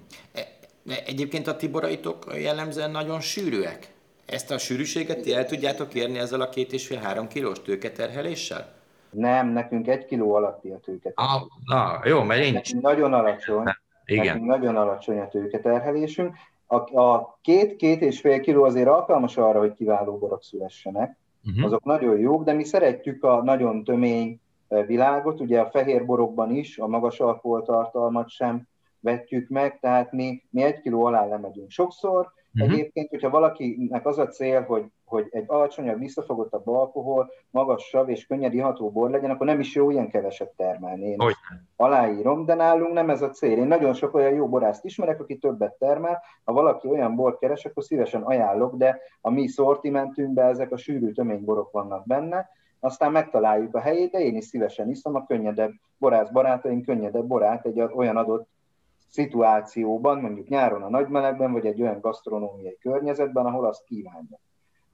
De 0.83 1.04
egyébként 1.07 1.47
a 1.47 1.57
tiboraitok 1.57 2.25
jellemzően 2.40 2.90
nagyon 2.90 3.21
sűrűek. 3.21 3.93
Ezt 4.26 4.50
a 4.50 4.59
sűrűséget 4.59 5.21
ti 5.21 5.33
el 5.35 5.47
tudjátok 5.47 5.95
érni 5.95 6.19
ezzel 6.19 6.40
a 6.40 6.49
két 6.49 6.73
és 6.73 6.87
fél 6.87 6.99
három 6.99 7.28
kilós 7.28 7.62
tőketerheléssel? 7.62 8.73
Nem, 9.11 9.49
nekünk 9.49 9.88
egy 9.88 10.04
kiló 10.04 10.35
alatti 10.35 10.71
a 10.71 10.78
tőketerhelés. 10.78 11.43
Ah, 11.66 11.95
ah, 11.95 12.07
jó, 12.07 12.23
mert 12.23 12.40
én 12.40 12.57
is. 12.57 12.73
Nagyon 12.81 13.12
alacsony. 13.12 13.64
Igen. 14.04 14.25
Nekünk 14.25 14.47
nagyon 14.47 14.76
alacsony 14.76 15.19
a 15.19 15.28
tőketerhelésünk. 15.28 16.37
A, 16.66 17.00
a 17.00 17.38
két-két 17.42 18.00
és 18.00 18.21
fél 18.21 18.40
kiló 18.40 18.64
azért 18.64 18.88
alkalmas 18.88 19.37
arra, 19.37 19.59
hogy 19.59 19.73
kiváló 19.73 20.18
borok 20.18 20.42
szülessenek. 20.42 21.16
Uh-huh. 21.44 21.64
Azok 21.64 21.85
nagyon 21.85 22.18
jók, 22.18 22.44
de 22.44 22.52
mi 22.52 22.64
szeretjük 22.64 23.25
a 23.25 23.42
nagyon 23.42 23.85
tömény 23.85 24.40
eh, 24.68 24.87
világot, 24.87 25.40
ugye 25.40 25.61
a 25.61 25.71
fehér 25.71 26.04
borokban 26.04 26.50
is 26.50 26.78
a 26.78 26.87
magas 26.87 27.21
alkoholtartalmat 27.21 28.28
sem 28.28 28.68
vetjük 29.00 29.49
meg, 29.49 29.78
tehát 29.80 30.12
mi, 30.12 30.42
mi 30.50 30.62
egy 30.62 30.80
kiló 30.80 31.04
alá 31.04 31.26
lemegyünk. 31.26 31.71
Sokszor 31.71 32.33
uh-huh. 32.54 32.73
egyébként, 32.73 33.09
hogyha 33.09 33.30
valakinek 33.30 34.06
az 34.06 34.18
a 34.18 34.28
cél, 34.28 34.62
hogy, 34.62 34.85
hogy 35.04 35.28
egy 35.30 35.44
alacsonyabb, 35.46 35.99
visszafogottabb 35.99 36.68
alkohol, 36.68 37.30
magasabb 37.50 38.08
és 38.08 38.26
könnyed 38.26 38.54
iható 38.54 38.90
bor 38.90 39.11
legyen, 39.11 39.30
akkor 39.30 39.46
nem 39.46 39.61
is 39.61 39.75
jó 39.75 39.90
ilyen 39.90 40.08
keveset 40.08 40.52
termelni. 40.56 41.06
Én 41.06 41.20
hogy? 41.20 41.34
aláírom, 41.76 42.44
de 42.44 42.54
nálunk 42.54 42.92
nem 42.92 43.11
ez 43.11 43.23
a 43.23 43.30
cél. 43.30 43.58
Én 43.58 43.66
nagyon 43.66 43.92
sok 43.92 44.14
olyan 44.14 44.32
jó 44.32 44.49
borászt 44.49 44.84
ismerek, 44.84 45.20
aki 45.20 45.38
többet 45.38 45.75
termel. 45.78 46.23
Ha 46.44 46.52
valaki 46.52 46.88
olyan 46.88 47.16
bort 47.16 47.38
keres, 47.38 47.64
akkor 47.64 47.84
szívesen 47.84 48.23
ajánlok, 48.23 48.76
de 48.76 49.00
a 49.20 49.30
mi 49.30 49.46
szortimentünkben 49.46 50.49
ezek 50.49 50.73
a 50.73 50.76
sűrű 50.76 51.12
töményborok 51.12 51.70
vannak 51.70 52.06
benne, 52.06 52.49
aztán 52.80 53.12
megtaláljuk 53.12 53.75
a 53.75 53.80
helyét, 53.80 54.11
de 54.11 54.18
én 54.18 54.37
is 54.37 54.44
szívesen 54.44 54.90
iszom 54.90 55.14
a 55.14 55.26
könnyedebb 55.26 55.73
borász 55.99 56.30
barátaim, 56.30 56.82
könnyedebb 56.82 57.26
borát 57.26 57.66
egy 57.66 57.80
olyan 57.80 58.16
adott 58.16 58.49
szituációban, 59.11 60.18
mondjuk 60.18 60.49
nyáron 60.49 60.82
a 60.82 60.88
nagymelegben, 60.88 61.52
vagy 61.52 61.66
egy 61.66 61.82
olyan 61.82 62.00
gasztronómiai 62.00 62.78
környezetben, 62.80 63.46
ahol 63.46 63.66
azt 63.66 63.84
kívánja. 63.84 64.38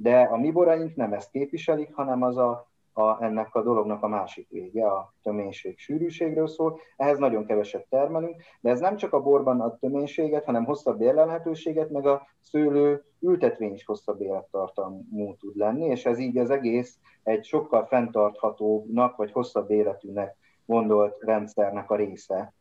De 0.02 0.20
a 0.20 0.36
mi 0.36 0.50
boraink 0.50 0.96
nem 0.96 1.12
ezt 1.12 1.30
képviselik, 1.30 1.94
hanem 1.94 2.22
az 2.22 2.36
a, 2.36 2.68
a, 2.92 3.24
ennek 3.24 3.54
a 3.54 3.62
dolognak 3.62 4.02
a 4.02 4.08
másik 4.08 4.48
vége, 4.50 4.86
a 4.86 5.14
töménység 5.22 5.78
sűrűségről 5.78 6.48
szól. 6.48 6.80
Ehhez 6.96 7.18
nagyon 7.18 7.46
keveset 7.46 7.86
termelünk, 7.88 8.42
de 8.60 8.70
ez 8.70 8.80
nem 8.80 8.96
csak 8.96 9.12
a 9.12 9.22
borban 9.22 9.60
ad 9.60 9.78
töménységet, 9.78 10.44
hanem 10.44 10.64
hosszabb 10.64 11.00
érlelhetőséget, 11.00 11.90
meg 11.90 12.06
a 12.06 12.26
szőlő 12.40 13.04
ültetvény 13.20 13.72
is 13.72 13.84
hosszabb 13.84 14.20
élettartamú 14.20 15.36
tud 15.38 15.56
lenni, 15.56 15.84
és 15.84 16.04
ez 16.04 16.18
így 16.18 16.38
az 16.38 16.50
egész 16.50 16.98
egy 17.22 17.44
sokkal 17.44 17.86
fenntarthatóbbnak, 17.86 19.16
vagy 19.16 19.32
hosszabb 19.32 19.70
életűnek 19.70 20.36
gondolt 20.66 21.16
rendszernek 21.20 21.90
a 21.90 21.96
része, 21.96 22.52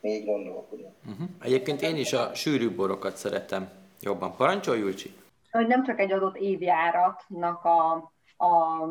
így 0.00 0.24
gondolkodom. 0.24 0.92
Uh-huh. 1.06 1.28
Egyébként 1.42 1.82
én 1.82 1.96
is 1.96 2.12
a 2.12 2.34
sűrű 2.34 2.74
borokat 2.74 3.16
szeretem 3.16 3.68
jobban. 4.00 4.36
Parancsolj, 4.36 4.78
Julcsi! 4.78 5.14
Hogy 5.50 5.66
nem 5.66 5.82
csak 5.82 6.00
egy 6.00 6.12
adott 6.12 6.36
évjáratnak 6.36 7.64
a, 7.64 7.92
a 8.36 8.84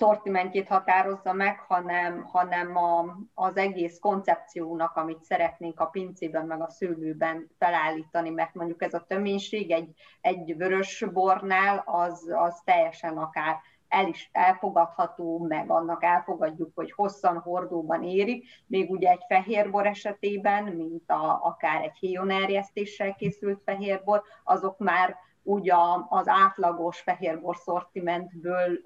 szortimentjét 0.00 0.68
határozza 0.68 1.32
meg, 1.32 1.58
hanem, 1.58 2.22
hanem 2.22 2.76
a, 2.76 3.16
az 3.34 3.56
egész 3.56 3.98
koncepciónak, 3.98 4.96
amit 4.96 5.24
szeretnénk 5.24 5.80
a 5.80 5.86
pincében, 5.86 6.46
meg 6.46 6.60
a 6.60 6.70
szőlőben 6.70 7.50
felállítani, 7.58 8.30
mert 8.30 8.54
mondjuk 8.54 8.82
ez 8.82 8.94
a 8.94 9.04
töménység 9.08 9.70
egy, 9.70 9.90
egy 10.20 10.56
vörös 10.56 11.04
bornál 11.12 11.82
az, 11.86 12.32
az 12.36 12.60
teljesen 12.64 13.16
akár 13.16 13.56
el 13.88 14.06
is 14.06 14.30
elfogadható, 14.32 15.38
meg 15.38 15.70
annak 15.70 16.04
elfogadjuk, 16.04 16.70
hogy 16.74 16.92
hosszan 16.92 17.38
hordóban 17.38 18.02
érik, 18.02 18.46
még 18.66 18.90
ugye 18.90 19.10
egy 19.10 19.24
fehérbor 19.28 19.86
esetében, 19.86 20.64
mint 20.64 21.10
a, 21.10 21.40
akár 21.42 21.82
egy 21.82 21.96
héjonerjesztéssel 21.98 23.14
készült 23.14 23.62
fehérbor, 23.64 24.22
azok 24.44 24.78
már 24.78 25.16
úgy 25.50 25.70
a, 25.70 26.06
az 26.08 26.28
átlagos 26.28 27.00
fehérbor 27.00 27.56
szortimentből 27.56 28.80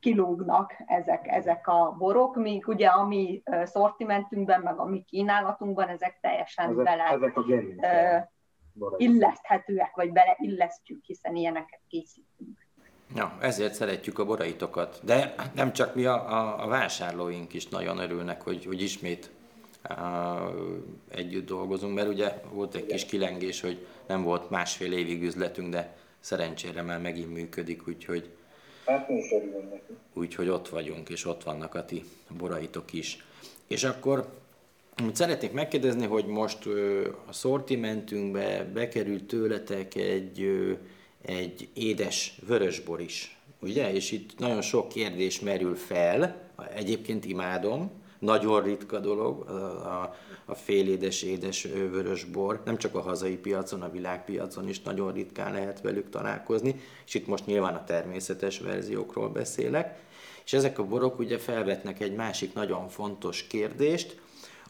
kilógnak 0.00 0.72
ezek, 0.86 1.26
ezek 1.26 1.68
a 1.68 1.94
borok, 1.98 2.36
míg 2.36 2.68
ugye 2.68 2.86
a 2.86 3.06
mi 3.06 3.42
szortimentünkben, 3.64 4.60
meg 4.60 4.78
a 4.78 4.84
mi 4.84 5.04
kínálatunkban 5.08 5.88
ezek 5.88 6.18
teljesen 6.20 6.70
ezek, 6.70 6.84
bele 6.84 7.02
ezek 7.02 7.36
a 7.36 7.44
ö, 7.80 8.16
illeszthetőek, 8.96 9.94
vagy 9.94 10.12
beleillesztjük, 10.12 11.04
hiszen 11.04 11.36
ilyeneket 11.36 11.80
készítünk. 11.88 12.66
Ja, 13.14 13.36
ezért 13.40 13.74
szeretjük 13.74 14.18
a 14.18 14.24
boraitokat. 14.24 15.00
De 15.04 15.34
nem 15.54 15.72
csak 15.72 15.94
mi, 15.94 16.04
a, 16.04 16.32
a, 16.32 16.64
a 16.64 16.68
vásárlóink 16.68 17.54
is 17.54 17.68
nagyon 17.68 17.98
örülnek, 17.98 18.42
hogy, 18.42 18.64
hogy 18.64 18.82
ismét 18.82 19.30
uh, 19.30 19.37
együtt 21.08 21.46
dolgozunk, 21.46 21.94
mert 21.94 22.08
ugye 22.08 22.32
volt 22.52 22.74
egy 22.74 22.86
kis 22.86 23.04
kilengés, 23.04 23.60
hogy 23.60 23.86
nem 24.06 24.22
volt 24.22 24.50
másfél 24.50 24.92
évig 24.92 25.22
üzletünk, 25.22 25.70
de 25.70 25.96
szerencsére 26.20 26.82
már 26.82 27.00
megint 27.00 27.32
működik, 27.32 27.88
úgyhogy 27.88 28.28
hát 28.86 29.08
úgyhogy 30.12 30.48
ott 30.48 30.68
vagyunk, 30.68 31.08
és 31.08 31.24
ott 31.24 31.42
vannak 31.42 31.74
a 31.74 31.84
ti 31.84 32.04
boraitok 32.38 32.92
is. 32.92 33.24
És 33.66 33.84
akkor 33.84 34.28
szeretnék 35.12 35.52
megkérdezni, 35.52 36.06
hogy 36.06 36.26
most 36.26 36.66
a 37.26 37.32
szortimentünkbe 37.32 38.64
bekerült 38.64 39.24
tőletek 39.24 39.94
egy 39.94 40.48
egy 41.22 41.68
édes 41.74 42.38
vörösbor 42.46 43.00
is, 43.00 43.36
ugye? 43.60 43.92
És 43.92 44.12
itt 44.12 44.38
nagyon 44.38 44.62
sok 44.62 44.88
kérdés 44.88 45.40
merül 45.40 45.74
fel, 45.74 46.36
egyébként 46.74 47.24
imádom, 47.24 47.90
nagyon 48.18 48.62
ritka 48.62 48.98
dolog 48.98 49.48
a, 49.48 50.14
a 50.44 50.54
félédes, 50.54 51.22
édes 51.22 51.62
vörösbor, 51.90 52.60
nem 52.64 52.76
csak 52.76 52.94
a 52.94 53.00
hazai 53.00 53.36
piacon, 53.36 53.82
a 53.82 53.90
világpiacon 53.90 54.68
is 54.68 54.80
nagyon 54.82 55.12
ritkán 55.12 55.52
lehet 55.52 55.80
velük 55.80 56.10
találkozni, 56.10 56.80
és 57.06 57.14
itt 57.14 57.26
most 57.26 57.46
nyilván 57.46 57.74
a 57.74 57.84
természetes 57.84 58.58
verziókról 58.58 59.28
beszélek, 59.28 60.06
és 60.44 60.52
ezek 60.52 60.78
a 60.78 60.84
borok 60.84 61.18
ugye 61.18 61.38
felvetnek 61.38 62.00
egy 62.00 62.14
másik 62.14 62.54
nagyon 62.54 62.88
fontos 62.88 63.46
kérdést, 63.46 64.20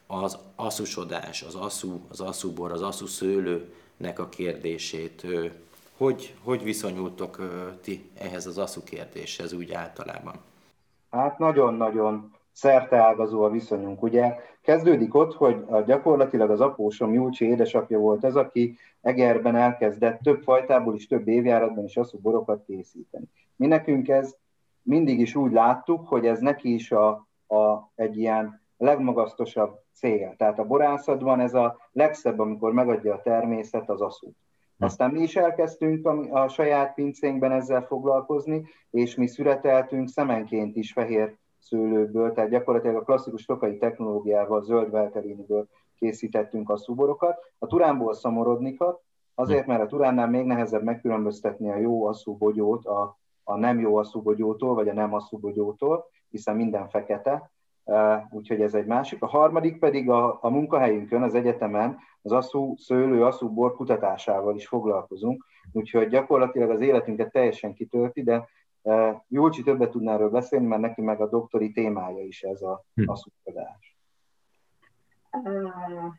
az 0.07 0.38
asszusodás, 0.57 1.43
az 1.43 1.55
asszú, 1.55 2.00
az 2.09 2.21
asszúbor, 2.21 2.73
az 2.73 2.83
asszú 2.83 3.07
szőlőnek 3.07 4.19
a 4.19 4.28
kérdését 4.28 5.26
hogy, 5.99 6.35
hogy 6.43 6.62
viszonyultok 6.62 7.38
ti 7.81 8.11
ehhez 8.14 8.47
az 8.47 8.59
ASZU 8.59 8.83
kérdéshez 8.85 9.52
úgy 9.52 9.73
általában? 9.73 10.35
Hát 11.11 11.38
nagyon-nagyon 11.38 12.33
szerteágazó 12.59 13.43
a 13.43 13.50
viszonyunk. 13.50 14.03
Ugye 14.03 14.37
kezdődik 14.62 15.15
ott, 15.15 15.35
hogy 15.35 15.65
a, 15.67 15.81
gyakorlatilag 15.81 16.50
az 16.50 16.61
apósom 16.61 17.12
Júlcsi 17.12 17.45
édesapja 17.45 17.99
volt 17.99 18.25
az, 18.25 18.37
aki 18.37 18.77
Egerben 19.00 19.57
elkezdett 19.57 20.21
több 20.23 20.43
fajtából 20.43 20.95
is, 20.95 21.07
több 21.07 21.29
évjáratban 21.29 21.85
is 21.85 21.97
asszú 21.97 22.19
borokat 22.19 22.65
készíteni. 22.67 23.25
Mi 23.57 23.67
nekünk 23.67 24.09
ez 24.09 24.37
mindig 24.83 25.21
is 25.21 25.35
úgy 25.35 25.53
láttuk, 25.53 26.09
hogy 26.09 26.27
ez 26.27 26.38
neki 26.38 26.75
is 26.75 26.93
a, 26.93 27.09
a, 27.47 27.91
egy 27.95 28.19
ilyen 28.19 28.61
legmagasztosabb 28.77 29.81
cél. 29.93 30.35
Tehát 30.37 30.59
a 30.59 30.67
borászatban 30.67 31.41
ez 31.41 31.55
a 31.55 31.77
legszebb, 31.93 32.38
amikor 32.38 32.73
megadja 32.73 33.15
a 33.15 33.23
természet 33.23 33.91
az 33.91 34.00
aszút. 34.00 34.37
Aztán 34.79 35.11
mi 35.11 35.21
is 35.21 35.37
elkezdtünk 35.37 36.07
a, 36.07 36.43
a 36.43 36.49
saját 36.49 36.95
pincénkben 36.95 37.53
ezzel 37.53 37.83
foglalkozni, 37.83 38.65
és 38.91 39.15
mi 39.15 39.27
születeltünk 39.27 40.09
szemenként 40.09 40.77
is 40.77 40.93
fehér 40.93 41.37
szőlőből, 41.59 42.33
tehát 42.33 42.50
gyakorlatilag 42.50 42.97
a 42.97 43.05
klasszikus 43.05 43.45
tokai 43.45 43.77
technológiával, 43.77 44.62
zöld 44.62 44.91
velteliniből 44.91 45.69
készítettünk 45.99 46.71
a 46.71 46.77
szuborokat. 46.77 47.37
A 47.59 47.67
turánból 47.67 48.15
szamorodnikat, 48.15 49.00
azért, 49.35 49.67
mert 49.67 49.83
a 49.83 49.87
turánnál 49.87 50.29
még 50.29 50.45
nehezebb 50.45 50.83
megkülönböztetni 50.83 51.71
a 51.71 51.77
jó 51.77 52.07
asszúbogyót 52.07 52.87
a, 52.87 53.19
a 53.45 53.57
nem 53.57 53.81
jó 53.81 53.97
asszúbogyótól, 53.97 54.75
vagy 54.75 54.88
a 54.88 54.93
nem 54.93 55.15
asszúbogyótól, 55.15 56.05
hiszen 56.31 56.57
minden 56.57 56.88
fekete, 56.88 57.50
úgyhogy 58.31 58.61
ez 58.61 58.75
egy 58.75 58.87
másik. 58.87 59.23
A 59.23 59.27
harmadik 59.27 59.79
pedig 59.79 60.11
a, 60.11 60.38
a 60.41 60.49
munkahelyünkön, 60.49 61.23
az 61.23 61.35
egyetemen 61.35 61.97
az 62.23 62.33
asszú 62.33 62.75
szőlő, 62.77 63.25
asszú 63.25 63.49
bor 63.49 63.75
kutatásával 63.75 64.55
is 64.55 64.69
foglalkozunk, 64.69 65.45
úgyhogy 65.73 66.09
gyakorlatilag 66.09 66.71
az 66.71 66.81
életünket 66.81 67.33
teljesen 67.33 67.75
kitölti, 67.75 68.23
de 68.23 68.49
Júlcsi 69.29 69.63
többet 69.63 69.91
tudná 69.91 70.13
erről 70.13 70.31
beszélni, 70.31 70.67
mert 70.67 70.81
neki 70.81 71.03
meg 71.03 71.21
a 71.21 71.29
doktori 71.29 71.73
témája 71.73 72.23
is 72.23 72.43
ez 72.43 72.63
a 72.63 72.85
hm. 72.95 73.11
asszúkodás. 73.11 73.97
Uh, 75.31 76.15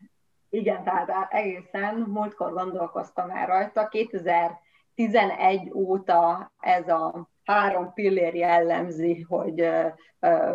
igen, 0.49 0.83
tehát 0.83 1.33
egészen 1.33 1.95
múltkor 1.95 2.53
gondolkoztam 2.53 3.27
már 3.27 3.47
rajta. 3.47 3.87
2011 3.87 5.71
óta 5.73 6.51
ez 6.59 6.87
a 6.87 7.29
három 7.49 7.93
pillér 7.93 8.35
jellemzi, 8.35 9.25
hogy 9.29 9.69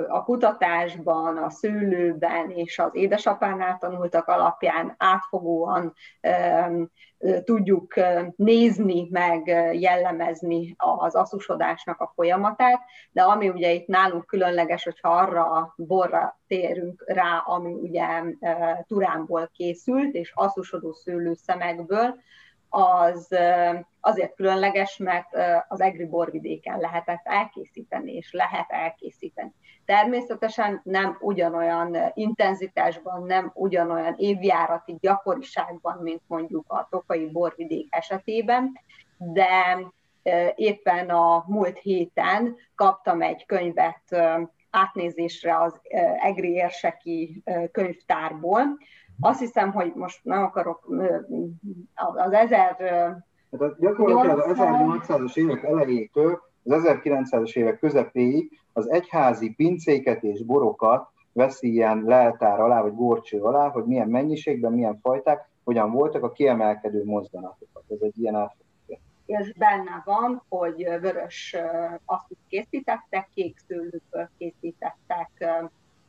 a 0.09 0.25
kutatásban, 0.25 1.37
a 1.37 1.51
szőlőben 1.51 2.51
és 2.51 2.79
az 2.79 2.91
édesapánál 2.93 3.79
tanultak 3.79 4.27
alapján 4.29 4.95
átfogóan 4.99 5.95
tudjuk 7.45 7.95
nézni, 8.37 9.09
meg 9.11 9.47
jellemezni 9.73 10.75
az 10.77 11.15
asszusodásnak 11.15 12.01
a 12.01 12.13
folyamatát, 12.15 12.81
de 13.13 13.23
ami 13.23 13.49
ugye 13.49 13.73
itt 13.73 13.87
nálunk 13.87 14.27
különleges, 14.27 14.85
hogyha 14.85 15.09
arra 15.09 15.45
a 15.51 15.75
borra 15.77 16.41
térünk 16.47 17.05
rá, 17.07 17.43
ami 17.47 17.73
ugye 17.73 18.07
turánból 18.87 19.51
készült, 19.53 20.15
és 20.15 20.33
asszusodó 20.35 20.93
szőlőszemekből, 20.93 22.17
az 22.69 23.29
azért 24.05 24.35
különleges, 24.35 24.97
mert 24.97 25.29
az 25.69 25.81
egri 25.81 26.07
borvidéken 26.07 26.79
lehetett 26.79 27.21
elkészíteni, 27.23 28.13
és 28.13 28.33
lehet 28.33 28.71
elkészíteni. 28.71 29.53
Természetesen 29.85 30.81
nem 30.85 31.17
ugyanolyan 31.21 31.97
intenzitásban, 32.15 33.23
nem 33.23 33.51
ugyanolyan 33.55 34.15
évjárati 34.17 34.97
gyakoriságban, 35.01 35.99
mint 36.03 36.23
mondjuk 36.27 36.73
a 36.73 36.87
tokai 36.91 37.31
borvidék 37.31 37.87
esetében, 37.91 38.73
de 39.19 39.79
éppen 40.55 41.11
a 41.11 41.45
múlt 41.47 41.79
héten 41.79 42.57
kaptam 42.75 43.23
egy 43.23 43.47
könyvet 43.47 44.17
átnézésre 44.71 45.61
az 45.61 45.81
Egri 46.23 46.53
érseki 46.53 47.43
könyvtárból, 47.73 48.63
azt 49.21 49.39
hiszem, 49.39 49.73
hogy 49.73 49.93
most 49.95 50.25
nem 50.25 50.43
akarok 50.43 50.89
az 51.95 52.33
ezer... 52.33 52.77
Hát 53.61 53.81
gyakorlatilag 53.81 54.39
az 54.39 54.57
1800-as 54.59 55.37
évek 55.37 55.63
elejétől 55.63 56.43
az 56.65 56.83
1900-as 56.87 57.57
évek 57.57 57.79
közepéig 57.79 58.59
az 58.73 58.91
egyházi 58.91 59.55
pincéket 59.55 60.23
és 60.23 60.45
borokat 60.45 61.09
veszi 61.33 61.73
ilyen 61.73 62.03
leltár 62.07 62.61
alá, 62.61 62.83
vagy 62.83 62.95
górcső 62.95 63.41
alá, 63.41 63.69
hogy 63.69 63.85
milyen 63.85 64.09
mennyiségben, 64.09 64.73
milyen 64.73 64.99
fajták, 65.03 65.49
hogyan 65.65 65.91
voltak 65.91 66.23
a 66.23 66.33
kiemelkedő 66.33 67.05
mozdulatokat. 67.05 67.85
Ez 67.89 67.99
egy 68.01 68.19
ilyen 68.19 68.35
átfogó 68.35 68.65
és 69.27 69.53
benne 69.53 70.03
van, 70.05 70.43
hogy 70.49 70.85
vörös 71.01 71.57
azt 72.05 72.27
készítettek, 72.49 73.29
kék 73.35 73.59
szőlőből 73.69 74.29
készítettek 74.39 75.31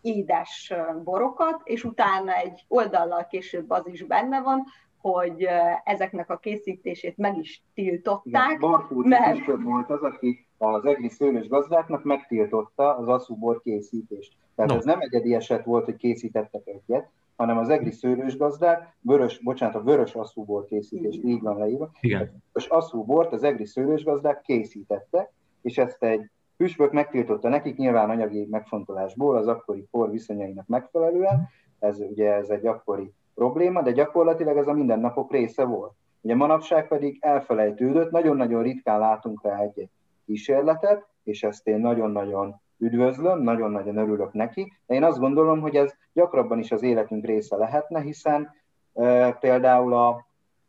édes 0.01 0.73
borokat, 1.03 1.61
és 1.63 1.83
utána 1.83 2.33
egy 2.33 2.65
oldallal 2.67 3.27
később 3.27 3.69
az 3.69 3.87
is 3.87 4.03
benne 4.03 4.41
van, 4.41 4.63
hogy 5.11 5.47
ezeknek 5.83 6.29
a 6.29 6.37
készítését 6.37 7.17
meg 7.17 7.37
is 7.37 7.63
tiltották. 7.73 8.59
Barfúci 8.59 9.07
mert... 9.07 9.45
volt 9.63 9.89
az, 9.89 10.01
aki 10.01 10.45
az 10.57 10.85
egri 10.85 11.09
szőlős 11.09 11.47
gazdáknak 11.47 12.03
megtiltotta 12.03 12.97
az 12.97 13.07
asszúbor 13.07 13.61
készítést. 13.61 14.33
Tehát 14.55 14.71
no. 14.71 14.77
ez 14.77 14.83
nem 14.83 14.99
egyedi 14.99 15.33
eset 15.33 15.65
volt, 15.65 15.85
hogy 15.85 15.95
készítettek 15.95 16.61
egyet, 16.65 17.09
hanem 17.35 17.57
az 17.57 17.69
egri 17.69 17.91
szőlős 17.91 18.37
gazdák, 18.37 18.95
vörös, 19.01 19.39
bocsánat, 19.39 19.75
a 19.75 19.83
vörös 19.83 20.13
asszúbor 20.13 20.65
készítést, 20.65 21.23
így 21.23 21.41
van 21.41 21.57
leírva. 21.57 21.91
Igen. 21.99 22.43
Az 22.51 22.65
asszúbort 22.69 23.33
az 23.33 23.43
egri 23.43 23.65
szőlős 23.65 24.03
gazdák 24.03 24.41
készítettek, 24.41 25.31
és 25.61 25.77
ezt 25.77 26.03
egy 26.03 26.29
Püspök 26.57 26.91
megtiltotta 26.91 27.49
nekik 27.49 27.77
nyilván 27.77 28.09
anyagi 28.09 28.47
megfontolásból 28.49 29.37
az 29.37 29.47
akkori 29.47 29.87
por 29.91 30.11
viszonyainak 30.11 30.67
megfelelően, 30.67 31.49
ez 31.79 31.99
ugye 31.99 32.33
ez 32.33 32.49
egy 32.49 32.65
akkori 32.65 33.13
probléma, 33.35 33.81
de 33.81 33.91
gyakorlatilag 33.91 34.57
ez 34.57 34.67
a 34.67 34.73
mindennapok 34.73 35.31
része 35.31 35.63
volt. 35.63 35.93
Ugye 36.21 36.35
manapság 36.35 36.87
pedig 36.87 37.17
elfelejtődött, 37.21 38.11
nagyon-nagyon 38.11 38.63
ritkán 38.63 38.99
látunk 38.99 39.43
rá 39.43 39.59
egy 39.59 39.89
kísérletet, 40.25 41.05
és 41.23 41.43
ezt 41.43 41.67
én 41.67 41.79
nagyon-nagyon 41.79 42.55
üdvözlöm, 42.77 43.41
nagyon-nagyon 43.41 43.97
örülök 43.97 44.33
neki, 44.33 44.73
de 44.85 44.95
én 44.95 45.03
azt 45.03 45.19
gondolom, 45.19 45.61
hogy 45.61 45.75
ez 45.75 45.93
gyakrabban 46.13 46.59
is 46.59 46.71
az 46.71 46.83
életünk 46.83 47.25
része 47.25 47.55
lehetne, 47.55 48.01
hiszen 48.01 48.51
e, 48.93 49.31
például 49.31 49.93
a, 49.93 50.07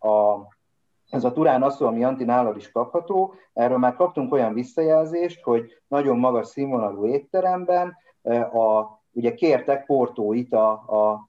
a 0.09 0.47
ez 1.11 1.25
a 1.25 1.33
Turán 1.33 1.63
asszó, 1.63 1.87
ami 1.87 2.05
Anti 2.05 2.25
nálad 2.25 2.57
is 2.57 2.73
kapható, 2.73 3.35
erről 3.53 3.79
már 3.79 3.95
kaptunk 3.95 4.33
olyan 4.33 4.55
visszajelzést, 4.55 5.43
hogy 5.43 5.83
nagyon 5.89 6.19
magas 6.19 6.47
színvonalú 6.47 7.07
étteremben 7.07 7.97
a, 8.53 8.85
ugye 9.13 9.35
kértek 9.35 9.87
portóit 9.87 10.53
a 10.53 10.71
a 10.73 11.29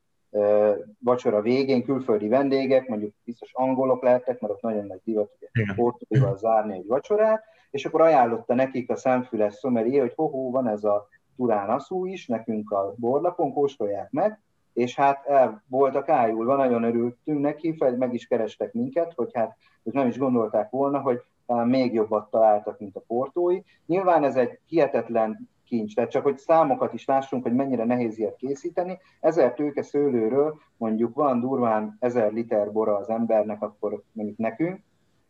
vacsora 0.99 1.41
végén, 1.41 1.83
külföldi 1.83 2.27
vendégek, 2.27 2.87
mondjuk 2.87 3.13
biztos 3.23 3.53
angolok 3.53 4.03
lehettek, 4.03 4.39
mert 4.39 4.53
ott 4.53 4.61
nagyon 4.61 4.85
nagy 4.85 5.01
divat, 5.03 5.31
ugye 5.53 5.73
portóival 5.75 6.37
zárni 6.37 6.73
egy 6.73 6.87
vacsorát, 6.87 7.43
és 7.71 7.85
akkor 7.85 8.01
ajánlotta 8.01 8.53
nekik 8.53 8.89
a 8.89 8.95
szemfüles 8.95 9.53
szomeri, 9.53 9.97
hogy 9.97 10.13
hoho, 10.15 10.49
van 10.51 10.67
ez 10.67 10.83
a 10.83 11.07
Turán 11.35 11.69
asszú 11.69 12.05
is, 12.05 12.27
nekünk 12.27 12.71
a 12.71 12.93
borlapon, 12.97 13.53
kóstolják 13.53 14.11
meg, 14.11 14.39
és 14.73 14.95
hát 14.95 15.25
el 15.25 15.63
voltak 15.67 16.09
ájulva, 16.09 16.55
nagyon 16.55 16.83
örültünk 16.83 17.39
neki, 17.39 17.75
fel 17.77 17.97
meg 17.97 18.13
is 18.13 18.27
kerestek 18.27 18.73
minket, 18.73 19.13
hogy 19.15 19.29
hát 19.33 19.57
ők 19.83 19.93
nem 19.93 20.07
is 20.07 20.17
gondolták 20.17 20.69
volna, 20.69 20.99
hogy 20.99 21.21
még 21.65 21.93
jobbat 21.93 22.29
találtak, 22.29 22.79
mint 22.79 22.95
a 22.95 23.03
portói. 23.07 23.61
Nyilván 23.85 24.23
ez 24.23 24.35
egy 24.35 24.59
hihetetlen 24.65 25.49
kincs, 25.67 25.95
tehát 25.95 26.11
csak 26.11 26.23
hogy 26.23 26.37
számokat 26.37 26.93
is 26.93 27.05
lássunk, 27.05 27.43
hogy 27.43 27.55
mennyire 27.55 27.85
nehéz 27.85 28.17
ilyet 28.17 28.35
készíteni. 28.35 28.97
Ezer 29.19 29.53
tőke 29.53 29.81
szőlőről 29.81 30.57
mondjuk 30.77 31.15
van 31.15 31.39
durván 31.39 31.97
ezer 31.99 32.31
liter 32.31 32.71
bora 32.71 32.95
az 32.95 33.09
embernek, 33.09 33.61
akkor 33.61 34.01
mondjuk 34.11 34.37
nekünk, 34.37 34.79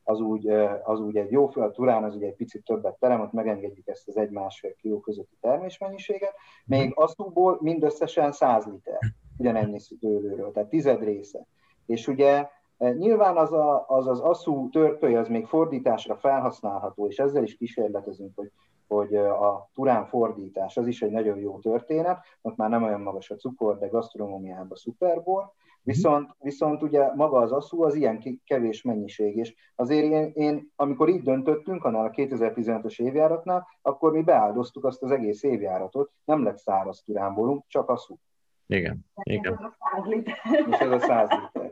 az 0.03 0.19
úgy, 0.19 0.47
az 0.83 0.99
úgy 0.99 1.17
egy 1.17 1.31
jó, 1.31 1.49
a 1.53 1.71
Turán 1.71 2.03
az 2.03 2.15
ugye 2.15 2.27
egy 2.27 2.35
picit 2.35 2.63
többet 2.63 2.99
terem, 2.99 3.21
ott 3.21 3.31
megengedjük 3.31 3.87
ezt 3.87 4.07
az 4.07 4.17
egy-másfél 4.17 4.75
kiló 4.75 4.99
közötti 4.99 5.35
termésmennyiséget, 5.41 6.33
még 6.65 6.91
aszúból 6.95 7.57
mindösszesen 7.61 8.31
100 8.31 8.65
liter 8.65 8.99
ugyanennyi 9.37 9.79
szőlőről, 9.79 10.51
tehát 10.51 10.69
tized 10.69 11.03
része. 11.03 11.45
És 11.85 12.07
ugye 12.07 12.49
e, 12.77 12.91
Nyilván 12.91 13.37
az 13.37 13.53
a, 13.53 13.85
az, 13.87 14.07
az 14.07 14.19
asszú 14.19 14.69
törpöly 14.69 15.15
az 15.15 15.27
még 15.27 15.45
fordításra 15.45 16.15
felhasználható, 16.15 17.07
és 17.07 17.17
ezzel 17.17 17.43
is 17.43 17.57
kísérletezünk, 17.57 18.31
hogy, 18.35 18.51
hogy 18.87 19.15
a 19.15 19.69
turán 19.73 20.05
fordítás, 20.05 20.77
az 20.77 20.87
is 20.87 21.01
egy 21.01 21.11
nagyon 21.11 21.39
jó 21.39 21.59
történet, 21.59 22.25
ott 22.41 22.55
már 22.55 22.69
nem 22.69 22.83
olyan 22.83 23.01
magas 23.01 23.29
a 23.29 23.35
cukor, 23.35 23.77
de 23.77 23.87
gasztronómiában 23.87 24.77
szuperbor, 24.77 25.51
viszont, 25.81 26.35
viszont 26.39 26.81
ugye 26.81 27.13
maga 27.15 27.39
az 27.39 27.51
asszú 27.51 27.83
az 27.83 27.95
ilyen 27.95 28.41
kevés 28.45 28.81
mennyiség, 28.81 29.35
és 29.35 29.55
azért 29.75 30.03
én, 30.03 30.31
én 30.33 30.71
amikor 30.75 31.09
így 31.09 31.21
döntöttünk, 31.21 31.83
annál 31.83 32.05
a 32.05 32.09
2015-ös 32.09 33.01
évjáratnál, 33.01 33.67
akkor 33.81 34.11
mi 34.11 34.21
beáldoztuk 34.21 34.85
azt 34.85 35.03
az 35.03 35.11
egész 35.11 35.43
évjáratot, 35.43 36.11
nem 36.25 36.43
lett 36.43 36.57
száraz 36.57 37.01
turánbolunk, 37.01 37.63
csak 37.67 37.89
asszú. 37.89 38.19
Igen. 38.67 39.05
Igen. 39.23 39.53
Ez 39.53 39.59
a 39.59 39.77
száz 39.79 40.05
liter. 40.05 40.37
És 40.69 40.77
ez 40.77 40.91
a 40.91 40.99
száz 40.99 41.29
liter. 41.29 41.71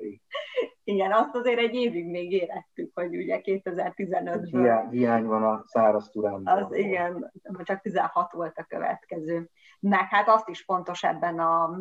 Igen, 0.84 1.12
azt 1.12 1.36
azért 1.36 1.60
egy 1.60 1.76
évig 1.76 2.06
még 2.06 2.32
éreztük, 2.32 2.75
hogy 2.96 3.16
ugye 3.16 3.42
2015-ben... 3.44 4.44
Hiány, 4.44 4.90
hiány 4.90 5.26
van 5.26 5.44
a 5.44 5.64
száraz 5.66 6.10
turánban. 6.10 6.64
Az 6.64 6.74
igen, 6.74 7.32
csak 7.64 7.82
16 7.82 8.32
volt 8.32 8.58
a 8.58 8.64
következő. 8.64 9.50
Meg 9.80 10.08
hát 10.10 10.28
azt 10.28 10.50
is 10.50 10.62
fontos 10.62 11.04
ebben 11.04 11.40
a 11.40 11.80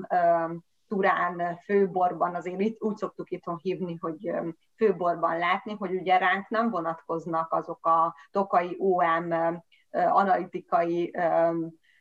turán 0.88 1.58
főborban, 1.64 2.34
azért 2.34 2.60
itt 2.60 2.82
úgy 2.82 2.96
szoktuk 2.96 3.30
itthon 3.30 3.58
hívni, 3.62 3.96
hogy 4.00 4.32
főborban 4.76 5.38
látni, 5.38 5.76
hogy 5.78 5.94
ugye 5.94 6.18
ránk 6.18 6.48
nem 6.48 6.70
vonatkoznak 6.70 7.52
azok 7.52 7.86
a 7.86 8.14
tokai 8.30 8.76
OM 8.78 9.32
analitikai 9.90 11.14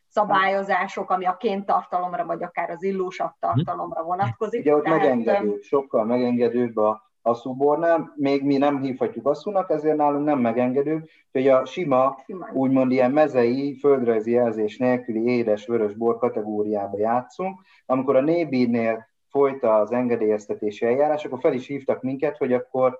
szabályozások, 0.07 1.09
ami 1.09 1.25
a 1.25 1.37
kéntartalomra, 1.37 2.25
vagy 2.25 2.43
akár 2.43 2.69
az 2.69 2.83
illósabb 2.83 3.31
tartalomra 3.39 4.03
vonatkozik. 4.03 4.61
Ugye 4.61 4.75
ott 4.75 4.83
Tehát, 4.83 4.99
megengedőbb, 4.99 5.61
sokkal 5.61 6.05
megengedőbb 6.05 6.77
a 6.77 7.11
asszúbornál, 7.23 8.13
még 8.15 8.43
mi 8.43 8.57
nem 8.57 8.81
hívhatjuk 8.81 9.27
asszúnak, 9.27 9.69
ezért 9.69 9.95
nálunk 9.95 10.25
nem 10.25 10.39
megengedő, 10.39 11.05
hogy 11.31 11.47
a 11.47 11.65
sima, 11.65 12.17
sima, 12.25 12.49
úgymond 12.53 12.91
ilyen 12.91 13.11
mezei, 13.11 13.77
földrajzi 13.79 14.31
jelzés 14.31 14.77
nélküli 14.77 15.23
édes 15.25 15.65
vörös 15.65 15.93
bor 15.93 16.17
kategóriába 16.17 16.97
játszunk. 16.97 17.59
Amikor 17.85 18.15
a 18.15 18.21
Nébírnél 18.21 19.07
folyt 19.29 19.63
az 19.63 19.91
engedélyeztetési 19.91 20.85
eljárás, 20.85 21.25
akkor 21.25 21.39
fel 21.39 21.53
is 21.53 21.67
hívtak 21.67 22.01
minket, 22.01 22.37
hogy 22.37 22.53
akkor 22.53 22.99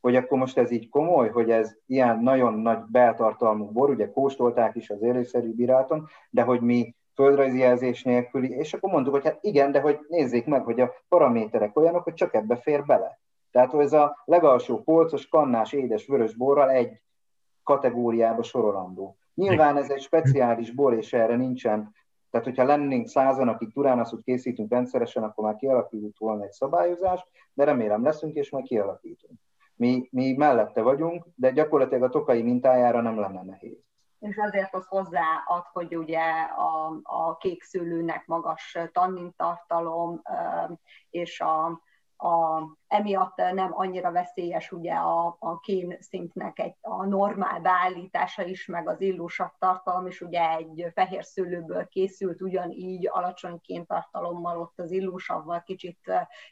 hogy 0.00 0.16
akkor 0.16 0.38
most 0.38 0.58
ez 0.58 0.70
így 0.70 0.88
komoly, 0.88 1.28
hogy 1.28 1.50
ez 1.50 1.76
ilyen 1.86 2.18
nagyon 2.22 2.54
nagy 2.54 2.78
beltartalmú 2.90 3.64
bor, 3.64 3.90
ugye 3.90 4.10
kóstolták 4.10 4.76
is 4.76 4.90
az 4.90 5.02
élőszerű 5.02 5.54
bíráton, 5.54 6.08
de 6.30 6.42
hogy 6.42 6.60
mi 6.60 6.94
földrajzi 7.14 7.58
jelzés 7.58 8.02
nélküli, 8.02 8.48
és 8.48 8.74
akkor 8.74 8.90
mondtuk, 8.90 9.14
hogy 9.14 9.24
hát 9.24 9.38
igen, 9.40 9.72
de 9.72 9.80
hogy 9.80 9.98
nézzék 10.08 10.46
meg, 10.46 10.64
hogy 10.64 10.80
a 10.80 10.92
paraméterek 11.08 11.76
olyanok, 11.76 12.02
hogy 12.02 12.14
csak 12.14 12.34
ebbe 12.34 12.56
fér 12.56 12.84
bele. 12.84 13.20
Tehát 13.52 13.70
hogy 13.70 13.84
ez 13.84 13.92
a 13.92 14.22
legalsó 14.24 14.82
polcos, 14.82 15.28
kannás, 15.28 15.72
édes, 15.72 16.06
vörös 16.06 16.34
borral 16.36 16.70
egy 16.70 17.00
kategóriába 17.62 18.42
sorolandó. 18.42 19.16
Nyilván 19.34 19.76
ez 19.76 19.90
egy 19.90 20.00
speciális 20.00 20.70
bor, 20.70 20.94
és 20.94 21.12
erre 21.12 21.36
nincsen, 21.36 21.94
tehát 22.30 22.46
hogyha 22.46 22.64
lennénk 22.64 23.06
százan, 23.06 23.48
akik 23.48 23.72
Turánaszút 23.72 24.22
készítünk 24.22 24.70
rendszeresen, 24.70 25.22
akkor 25.22 25.44
már 25.44 25.56
kialakult 25.56 26.18
volna 26.18 26.44
egy 26.44 26.52
szabályozás, 26.52 27.24
de 27.52 27.64
remélem 27.64 28.02
leszünk, 28.02 28.34
és 28.34 28.50
majd 28.50 28.64
kialakítunk. 28.64 29.38
Mi, 29.74 30.08
mi 30.10 30.32
mellette 30.32 30.82
vagyunk, 30.82 31.26
de 31.34 31.50
gyakorlatilag 31.50 32.02
a 32.02 32.08
tokai 32.08 32.42
mintájára 32.42 33.00
nem 33.00 33.20
lenne 33.20 33.42
nehéz. 33.42 33.84
És 34.18 34.36
azért 34.36 34.74
az 34.74 34.86
hozzáad, 34.86 35.64
hogy 35.72 35.96
ugye 35.96 36.20
a, 36.56 37.00
a 37.02 37.36
kék 37.36 37.62
szőlőnek 37.62 38.26
magas 38.26 38.78
tannintartalom, 38.92 40.22
és 41.10 41.40
a, 41.40 41.66
a, 42.16 42.62
emiatt 42.92 43.36
nem 43.36 43.70
annyira 43.72 44.12
veszélyes 44.12 44.72
ugye 44.72 44.92
a, 44.92 45.36
a 45.38 45.60
kén 45.60 45.96
szintnek 46.00 46.58
egy, 46.58 46.74
a 46.80 47.04
normál 47.04 47.60
beállítása 47.60 48.44
is, 48.44 48.66
meg 48.66 48.88
az 48.88 49.00
illúsabb 49.00 49.50
tartalom 49.58 50.06
is 50.06 50.20
ugye 50.20 50.50
egy 50.56 50.86
fehér 50.94 51.24
szőlőből 51.24 51.86
készült, 51.88 52.42
ugyanígy 52.42 53.08
alacsony 53.12 53.60
kéntartalommal 53.60 54.60
ott 54.60 54.78
az 54.78 54.90
illúsavval 54.90 55.62
kicsit 55.62 55.98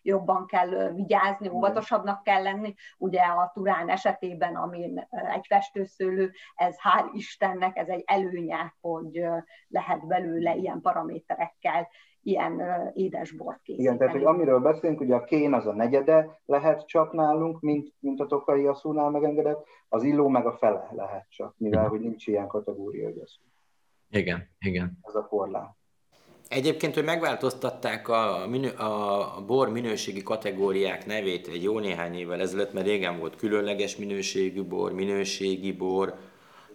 jobban 0.03 0.47
kell 0.47 0.93
vigyázni, 0.93 1.49
óvatosabbnak 1.49 2.23
kell 2.23 2.43
lenni. 2.43 2.75
Ugye 2.99 3.23
a 3.23 3.51
turán 3.55 3.89
esetében, 3.89 4.55
amin 4.55 5.09
egy 5.11 5.47
festőszőlő, 5.47 6.31
ez 6.55 6.77
hál' 6.77 7.11
Istennek, 7.13 7.77
ez 7.77 7.89
egy 7.89 8.03
előnye, 8.07 8.75
hogy 8.81 9.25
lehet 9.69 10.07
belőle 10.07 10.55
ilyen 10.55 10.81
paraméterekkel 10.81 11.89
ilyen 12.23 12.63
édesbort 12.95 13.63
készíteni. 13.63 13.83
Igen, 13.83 13.99
tehát 13.99 14.13
hogy 14.13 14.25
amiről 14.25 14.61
beszélünk, 14.61 15.01
ugye 15.01 15.15
a 15.15 15.25
kén 15.25 15.53
az 15.53 15.67
a 15.67 15.73
negyede 15.73 16.30
lehet 16.45 16.87
csak 16.87 17.13
nálunk, 17.13 17.61
mint, 17.61 17.93
mint 17.99 18.21
a 18.21 18.27
tokai 18.27 18.67
asszúnál 18.67 19.11
megengedett, 19.11 19.65
az 19.89 20.03
illó 20.03 20.29
meg 20.29 20.47
a 20.47 20.57
fele 20.57 20.89
lehet 20.93 21.27
csak, 21.29 21.55
mivel 21.57 21.89
hogy 21.89 22.01
nincs 22.01 22.27
ilyen 22.27 22.47
kategória, 22.47 23.05
hogy 23.05 23.19
asszú. 23.19 23.41
Igen, 24.11 24.51
igen. 24.59 24.99
Ez 25.03 25.15
a 25.15 25.27
korlát. 25.27 25.79
Egyébként, 26.49 26.95
hogy 26.95 27.05
megváltoztatták 27.05 28.09
a, 28.09 28.47
minő, 28.49 28.69
a 28.69 29.45
bor 29.47 29.69
minőségi 29.69 30.23
kategóriák 30.23 31.07
nevét 31.07 31.47
egy 31.47 31.63
jó 31.63 31.79
néhány 31.79 32.15
évvel 32.15 32.41
ezelőtt, 32.41 32.73
mert 32.73 32.87
régen 32.87 33.19
volt 33.19 33.37
különleges 33.37 33.97
minőségű 33.97 34.63
bor, 34.63 34.93
minőségi 34.93 35.73
bor, 35.73 36.15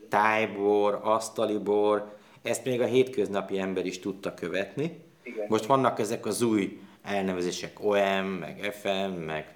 tájbor, 0.09 0.99
asztali 1.03 1.57
bor, 1.57 2.13
ezt 2.41 2.65
még 2.65 2.81
a 2.81 2.85
hétköznapi 2.85 3.59
ember 3.59 3.85
is 3.85 3.99
tudta 3.99 4.33
követni. 4.33 5.03
Igen. 5.23 5.45
Most 5.49 5.65
vannak 5.65 5.99
ezek 5.99 6.25
az 6.25 6.41
új 6.41 6.79
elnevezések, 7.05 7.83
OM, 7.83 8.25
meg 8.25 8.75
FM, 8.81 9.11
meg 9.11 9.53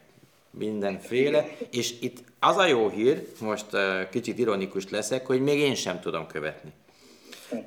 mindenféle, 0.52 1.46
és 1.72 1.94
itt 2.02 2.18
az 2.40 2.58
a 2.58 2.66
jó 2.66 2.90
hír, 2.90 3.28
most 3.40 3.66
kicsit 4.12 4.40
ironikus 4.40 4.90
leszek, 4.90 5.26
hogy 5.26 5.42
még 5.42 5.60
én 5.60 5.76
sem 5.76 6.00
tudom 6.00 6.28
követni. 6.28 6.72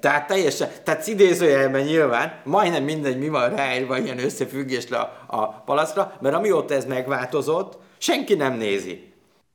Tehát 0.01 0.27
teljesen, 0.27 0.71
tehát 0.85 1.07
idézőjelben 1.07 1.83
nyilván, 1.83 2.41
majdnem 2.45 2.85
mindegy, 2.85 3.19
mi 3.19 3.29
van 3.29 3.57
ráírva 3.57 3.99
ilyen 3.99 4.19
összefüggésre 4.19 4.97
a, 4.97 5.25
a 5.27 5.47
palaszra, 5.47 6.19
mert 6.21 6.35
amióta 6.35 6.75
ez 6.75 6.85
megváltozott, 6.85 7.79
senki 7.99 8.35
nem 8.35 8.57
nézi. 8.57 9.12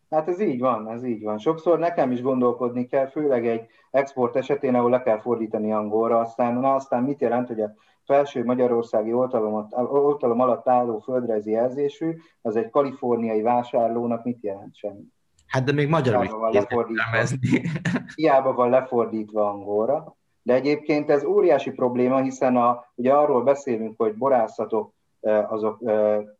Hát 0.09 0.27
ez 0.27 0.39
így 0.39 0.59
van, 0.59 0.89
ez 0.89 1.03
így 1.03 1.23
van. 1.23 1.37
Sokszor 1.37 1.79
nekem 1.79 2.11
is 2.11 2.21
gondolkodni 2.21 2.87
kell, 2.87 3.07
főleg 3.07 3.47
egy 3.47 3.65
export 3.91 4.35
esetén, 4.35 4.75
ahol 4.75 4.89
le 4.89 5.01
kell 5.01 5.19
fordítani 5.19 5.73
angolra, 5.73 6.19
aztán, 6.19 6.53
na, 6.53 6.73
aztán 6.73 7.03
mit 7.03 7.21
jelent, 7.21 7.47
hogy 7.47 7.61
a 7.61 7.73
felső 8.05 8.43
magyarországi 8.43 9.13
oltalom, 9.13 9.67
oltalom 9.89 10.39
alatt 10.39 10.67
álló 10.67 10.99
földrajzi 10.99 11.51
jelzésű, 11.51 12.15
az 12.41 12.55
egy 12.55 12.69
kaliforniai 12.69 13.41
vásárlónak 13.41 14.23
mit 14.23 14.43
jelent 14.43 14.75
semmi. 14.75 15.03
Hát 15.47 15.63
de 15.63 15.71
még 15.71 15.89
magyarul 15.89 16.23
is 16.23 16.31
van 16.31 16.51
lefordítva, 16.51 17.03
hiába 18.15 18.53
van 18.53 18.69
lefordítva 18.69 19.49
angolra. 19.49 20.15
De 20.41 20.53
egyébként 20.53 21.09
ez 21.09 21.23
óriási 21.23 21.71
probléma, 21.71 22.21
hiszen 22.21 22.55
a, 22.55 22.85
ugye 22.95 23.13
arról 23.13 23.43
beszélünk, 23.43 23.93
hogy 23.97 24.15
borászatok 24.15 24.93
azok 25.21 25.79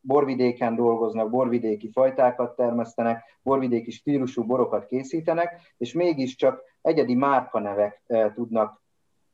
borvidéken 0.01 0.75
dolgoznak, 0.75 1.29
borvidéki 1.29 1.91
fajtákat 1.91 2.55
termesztenek, 2.55 3.23
borvidéki 3.41 3.91
stílusú 3.91 4.43
borokat 4.43 4.85
készítenek, 4.85 5.73
és 5.77 5.93
mégiscsak 5.93 6.61
egyedi 6.81 7.15
márkanevek 7.15 8.01
tudnak 8.33 8.81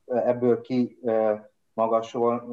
ebből 0.05 0.61
ki 0.61 0.99
magasol, 1.73 2.45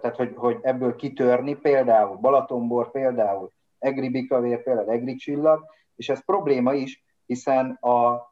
tehát 0.00 0.16
hogy, 0.16 0.32
hogy 0.36 0.58
ebből 0.62 0.96
kitörni, 0.96 1.54
például 1.54 2.16
Balatonbor, 2.16 2.90
például 2.90 3.50
Egri 3.78 4.08
Bikavér, 4.08 4.62
például 4.62 4.90
Egri 4.90 5.14
Csillag, 5.14 5.64
és 5.96 6.08
ez 6.08 6.24
probléma 6.24 6.74
is, 6.74 7.04
hiszen 7.26 7.70
a, 7.70 8.28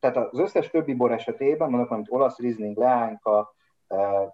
tehát 0.00 0.16
az 0.16 0.38
összes 0.38 0.70
többi 0.70 0.94
bor 0.94 1.12
esetében, 1.12 1.70
mondok, 1.70 1.90
mint 1.90 2.06
olasz 2.10 2.38
Riesling, 2.38 2.76
leányka, 2.76 3.54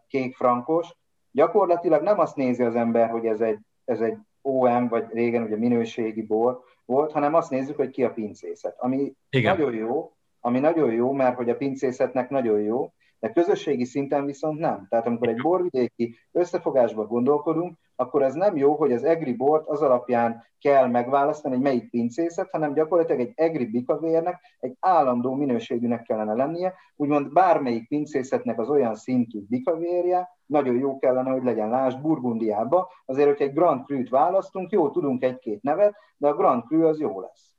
kék 0.09 0.37
frankos, 0.37 0.95
gyakorlatilag 1.37 2.03
nem 2.03 2.19
azt 2.19 2.37
nézi 2.37 2.63
az 2.63 2.75
ember, 2.75 3.11
hogy 3.11 3.27
ez 3.27 3.41
egy, 3.41 3.59
ez 3.85 4.01
egy 4.01 4.17
OM, 4.43 4.89
vagy 4.89 5.05
régen 5.13 5.43
ugye 5.43 5.57
minőségi 5.57 6.23
bor 6.23 6.61
volt, 6.85 7.13
hanem 7.13 7.35
azt 7.35 7.51
nézzük, 7.51 7.77
hogy 7.77 7.91
ki 7.91 8.05
a 8.05 8.13
pincészet. 8.13 8.75
Ami 8.79 9.15
Igen. 9.31 9.57
nagyon 9.57 9.75
jó, 9.75 10.13
ami 10.41 10.59
nagyon 10.59 10.93
jó, 10.93 11.13
mert 11.13 11.37
hogy 11.37 11.51
a 11.51 11.57
pincészetnek 11.57 12.31
nagyon 12.31 12.61
jó, 12.61 12.93
de 13.19 13.33
közösségi 13.33 13.85
szinten 13.85 14.25
viszont 14.25 14.59
nem. 14.59 14.87
Tehát 14.89 15.07
amikor 15.07 15.29
egy 15.29 15.41
borvidéki 15.43 16.17
összefogásba 16.33 17.07
gondolkodunk, 17.07 17.77
akkor 17.97 18.23
ez 18.23 18.35
nem 18.35 18.57
jó, 18.57 18.75
hogy 18.75 18.93
az 18.93 19.05
egri 19.05 19.33
bort 19.33 19.69
az 19.69 19.83
alapján 19.83 20.45
kell 20.61 20.87
megválasztani, 20.87 21.55
hogy 21.55 21.65
melyik 21.65 21.91
pincészet, 21.91 22.51
hanem 22.51 22.75
gyakorlatilag 22.75 23.21
egy 23.21 23.33
egri 23.35 23.67
bikavérnek 23.67 24.41
egy 24.59 24.77
állandó 24.81 25.35
minőségűnek 25.35 26.03
kellene 26.03 26.35
lennie, 26.35 26.75
úgymond 26.97 27.33
bármelyik 27.33 27.89
pincészetnek 27.89 28.59
az 28.59 28.69
olyan 28.69 28.95
szintű 28.95 29.41
bikavérje, 29.49 30.36
nagyon 30.47 30.79
jó 30.79 30.99
kellene, 30.99 31.31
hogy 31.31 31.43
legyen. 31.43 31.69
Lásd, 31.69 32.01
Burgundiába, 32.01 32.91
azért, 33.05 33.29
hogy 33.29 33.47
egy 33.49 33.55
Grand 33.55 33.85
Cru-t 33.85 34.09
választunk, 34.09 34.71
jó, 34.71 34.91
tudunk 34.91 35.23
egy-két 35.23 35.63
nevet, 35.63 35.95
de 36.17 36.29
a 36.29 36.35
Grand 36.35 36.63
Cru 36.63 36.87
az 36.87 37.01
jó 37.01 37.21
lesz. 37.21 37.57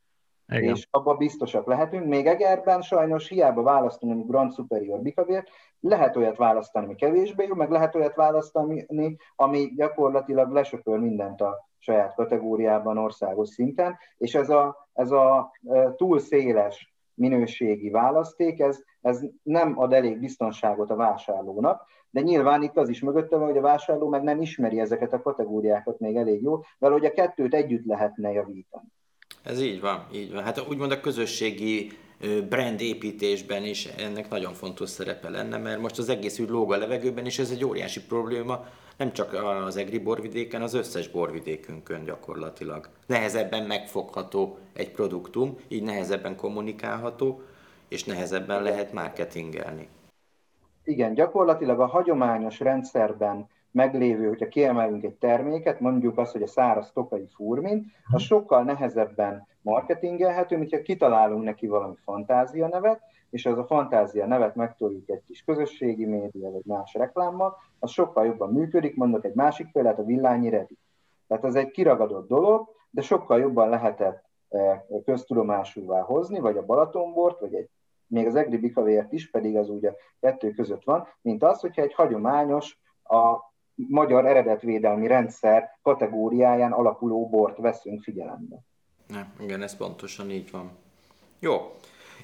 Igen. 0.48 0.76
és 0.76 0.88
abban 0.92 1.18
biztosak 1.18 1.66
lehetünk. 1.66 2.06
Még 2.06 2.26
Egerben 2.26 2.82
sajnos 2.82 3.28
hiába 3.28 3.62
választunk 3.62 4.14
mondjuk 4.14 4.36
Grand 4.36 4.54
Superior 4.54 5.02
bikavért, 5.02 5.50
lehet 5.80 6.16
olyat 6.16 6.38
választani, 6.38 6.86
ami 6.86 6.96
kevésbé 6.96 7.46
jó, 7.46 7.56
meg 7.56 7.70
lehet 7.70 7.96
olyat 7.96 8.16
választani, 8.16 8.86
ami 9.36 9.74
gyakorlatilag 9.76 10.52
lesöpör 10.52 11.00
mindent 11.00 11.42
a 11.42 11.68
saját 11.78 12.16
kategóriában 12.16 12.98
országos 12.98 13.50
szinten, 13.50 13.98
és 14.18 14.36
ez 14.36 14.50
a, 14.50 14.90
ez 14.94 15.12
a 15.12 15.52
e, 15.68 15.94
túl 15.96 16.20
széles 16.20 16.96
minőségi 17.18 17.90
választék, 17.90 18.60
ez, 18.60 18.80
ez 19.02 19.22
nem 19.44 19.80
ad 19.80 19.94
elég 19.94 20.20
biztonságot 20.20 20.90
a 20.90 20.96
vásárlónak, 20.96 21.82
de 22.10 22.22
nyilván 22.22 22.64
itt 22.64 22.78
az 22.78 22.90
is 22.90 23.00
mögötte 23.00 23.36
van, 23.36 23.48
hogy 23.48 23.58
a 23.58 23.62
vásárló 23.62 24.10
meg 24.10 24.24
nem 24.24 24.42
ismeri 24.42 24.80
ezeket 24.80 25.14
a 25.14 25.22
kategóriákat 25.22 26.00
még 26.00 26.16
elég 26.16 26.42
jól, 26.42 26.66
mert 26.80 26.94
hogy 26.94 27.06
a 27.06 27.12
kettőt 27.12 27.54
együtt 27.54 27.86
lehetne 27.86 28.32
javítani. 28.32 28.88
Ez 29.44 29.62
így 29.62 29.82
van, 29.82 30.06
így 30.14 30.34
van. 30.34 30.44
Hát 30.44 30.68
úgymond 30.70 30.92
a 30.92 31.00
közösségi 31.00 31.92
brand 32.50 32.82
építésben 32.82 33.64
is 33.64 33.86
ennek 33.86 34.30
nagyon 34.30 34.54
fontos 34.54 34.90
szerepe 34.90 35.30
lenne, 35.30 35.58
mert 35.58 35.82
most 35.82 35.98
az 35.98 36.10
egész 36.10 36.40
úgy 36.40 36.50
lóg 36.50 36.74
a 36.74 36.78
levegőben, 36.78 37.26
és 37.26 37.40
ez 37.40 37.52
egy 37.52 37.66
óriási 37.66 38.02
probléma, 38.06 38.66
nem 38.98 39.12
csak 39.12 39.34
az 39.66 39.78
egri 39.78 40.00
borvidéken, 40.00 40.62
az 40.62 40.74
összes 40.74 41.08
borvidékünkön 41.08 42.04
gyakorlatilag. 42.04 42.90
Nehezebben 43.06 43.64
megfogható 43.64 44.58
egy 44.74 44.92
produktum, 44.92 45.58
így 45.68 45.84
nehezebben 45.84 46.36
kommunikálható, 46.36 47.42
és 47.88 48.04
nehezebben 48.04 48.64
lehet 48.64 48.94
marketingelni. 48.94 49.88
Igen, 50.84 51.14
gyakorlatilag 51.14 51.80
a 51.80 51.86
hagyományos 51.86 52.60
rendszerben 52.60 53.48
meglévő, 53.72 54.28
hogyha 54.28 54.48
kiemelünk 54.48 55.04
egy 55.04 55.16
terméket, 55.16 55.80
mondjuk 55.80 56.18
azt, 56.18 56.32
hogy 56.32 56.42
a 56.42 56.48
száraz 56.48 56.92
tokai 56.94 57.28
furmin, 57.36 57.92
az 58.12 58.22
sokkal 58.22 58.64
nehezebben 58.64 59.48
marketingelhető, 59.62 60.58
mint 60.58 60.72
ha 60.72 60.82
kitalálunk 60.82 61.44
neki 61.44 61.68
valami 61.68 61.96
fantázia 62.04 62.68
nevet, 62.68 63.02
és 63.30 63.46
az 63.46 63.58
a 63.58 63.66
fantázia 63.66 64.26
nevet 64.26 64.56
megtoljuk 64.56 65.10
egy 65.10 65.24
kis 65.28 65.44
közösségi 65.44 66.06
média 66.06 66.52
vagy 66.52 66.66
más 66.66 66.94
reklámmal, 66.94 67.58
az 67.80 67.92
sokkal 67.92 68.26
jobban 68.26 68.54
működik, 68.54 68.96
mondok 68.96 69.26
egy 69.26 69.34
másik 69.34 69.72
példát, 69.72 70.00
a 70.00 70.04
villányi 70.04 70.50
redi. 70.50 70.78
Tehát 71.28 71.44
ez 71.44 71.56
egy 71.56 71.72
kiragadott 71.72 72.28
dolog, 72.28 72.70
de 72.90 73.02
sokkal 73.02 73.40
jobban 73.40 73.70
lehetett 73.70 74.24
eh, 74.50 74.82
köztudomásúvá 75.06 76.02
hozni, 76.02 76.40
vagy 76.40 76.58
a 76.58 76.66
Balatonbort, 76.66 77.40
vagy 77.40 77.54
egy, 77.54 77.70
még 78.08 78.28
az 78.28 78.36
Egri 78.36 78.58
Bikavért 78.58 79.12
is, 79.12 79.30
pedig 79.30 79.58
az 79.58 79.70
ugye 79.70 79.94
kettő 80.20 80.52
között 80.52 80.84
van, 80.84 81.08
mint 81.22 81.44
az, 81.44 81.60
hogyha 81.60 81.82
egy 81.82 81.94
hagyományos, 81.94 82.80
a 83.04 83.48
magyar 83.76 84.26
eredetvédelmi 84.26 85.08
rendszer 85.08 85.78
kategóriáján 85.82 86.72
alapuló 86.72 87.30
bort 87.30 87.58
veszünk 87.58 88.04
figyelembe. 88.04 88.58
Ne, 89.08 89.26
igen, 89.40 89.62
ez 89.62 89.78
pontosan 89.78 90.30
így 90.30 90.52
van. 90.52 90.72
Jó, 91.40 91.56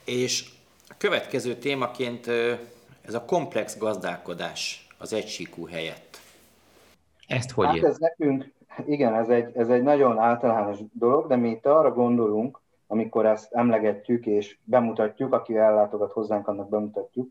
és 0.05 0.62
a 0.89 0.93
következő 0.97 1.55
témaként 1.55 2.27
ez 3.01 3.13
a 3.13 3.25
komplex 3.25 3.77
gazdálkodás 3.77 4.87
az 4.97 5.13
egysíkú 5.13 5.65
helyett. 5.65 6.17
Ezt 7.27 7.51
hogy 7.51 7.65
hát 7.65 7.83
ez 7.83 7.97
nekünk, 7.97 8.51
igen, 8.85 9.13
ez 9.13 9.29
egy, 9.29 9.57
ez 9.57 9.69
egy 9.69 9.83
nagyon 9.83 10.17
általános 10.17 10.77
dolog, 10.93 11.27
de 11.27 11.35
mi 11.35 11.49
itt 11.49 11.65
arra 11.65 11.93
gondolunk, 11.93 12.61
amikor 12.87 13.25
ezt 13.25 13.53
emlegetjük 13.53 14.25
és 14.25 14.57
bemutatjuk, 14.63 15.33
aki 15.33 15.57
ellátogat 15.57 16.11
hozzánk, 16.11 16.47
annak 16.47 16.69
bemutatjuk, 16.69 17.29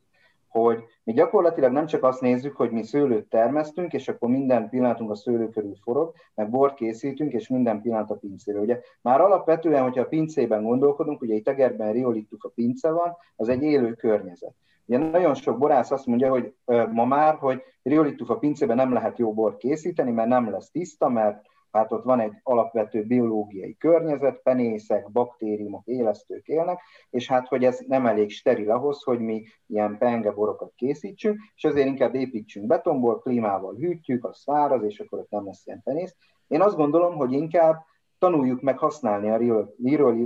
hogy 0.53 0.85
mi 1.05 1.13
gyakorlatilag 1.13 1.73
nem 1.73 1.87
csak 1.87 2.03
azt 2.03 2.21
nézzük, 2.21 2.57
hogy 2.57 2.71
mi 2.71 2.83
szőlőt 2.83 3.29
termesztünk, 3.29 3.93
és 3.93 4.09
akkor 4.09 4.29
minden 4.29 4.69
pillanatunk 4.69 5.11
a 5.11 5.15
szőlő 5.15 5.49
körül 5.49 5.75
forog, 5.83 6.13
meg 6.35 6.51
bort 6.51 6.75
készítünk, 6.75 7.33
és 7.33 7.49
minden 7.49 7.81
pillanat 7.81 8.11
a 8.11 8.15
pincéről. 8.15 8.63
Ugye 8.63 8.81
már 9.03 9.21
alapvetően, 9.21 9.83
hogyha 9.83 10.03
a 10.03 10.07
pincében 10.07 10.63
gondolkodunk, 10.63 11.21
ugye 11.21 11.35
egy 11.35 11.43
tegerben 11.43 11.93
riolittuk 11.93 12.45
a 12.45 12.53
pince 12.55 12.91
van, 12.91 13.17
az 13.37 13.49
egy 13.49 13.63
élő 13.63 13.93
környezet. 13.93 14.55
Ugye 14.87 14.99
nagyon 14.99 15.35
sok 15.35 15.59
borász 15.59 15.91
azt 15.91 16.07
mondja, 16.07 16.31
hogy 16.31 16.55
ma 16.93 17.05
már, 17.05 17.35
hogy 17.35 17.63
riolittuk 17.83 18.31
a 18.31 18.39
pincében 18.39 18.77
nem 18.77 18.93
lehet 18.93 19.19
jó 19.19 19.33
bort 19.33 19.57
készíteni, 19.57 20.11
mert 20.11 20.29
nem 20.29 20.51
lesz 20.51 20.71
tiszta, 20.71 21.09
mert 21.09 21.45
hát 21.73 21.93
ott 21.93 22.05
van 22.05 22.21
egy 22.21 22.33
alapvető 22.43 23.05
biológiai 23.05 23.77
környezet, 23.77 24.41
penészek, 24.43 25.11
baktériumok, 25.11 25.87
élesztők 25.87 26.47
élnek, 26.47 26.81
és 27.11 27.29
hát, 27.29 27.49
hogy 27.49 27.65
ez 27.65 27.79
nem 27.87 28.07
elég 28.07 28.31
steril 28.31 28.71
ahhoz, 28.71 29.03
hogy 29.03 29.21
mi 29.21 29.43
ilyen 29.67 29.99
pengeborokat 29.99 30.73
készítsünk, 30.77 31.39
és 31.55 31.65
azért 31.65 31.87
inkább 31.87 32.15
építsünk 32.15 32.67
betonból, 32.67 33.19
klímával 33.19 33.75
hűtjük, 33.75 34.25
az 34.25 34.39
száraz, 34.39 34.83
és 34.83 35.01
akkor 35.01 35.19
ott 35.19 35.31
nem 35.31 35.47
lesz 35.47 35.67
ilyen 35.67 35.83
penész. 35.83 36.17
Én 36.49 36.61
azt 36.61 36.77
gondolom, 36.77 37.17
hogy 37.17 37.33
inkább 37.33 37.85
tanuljuk 38.19 38.61
meg 38.61 38.79
használni 38.79 39.31
a 39.31 39.67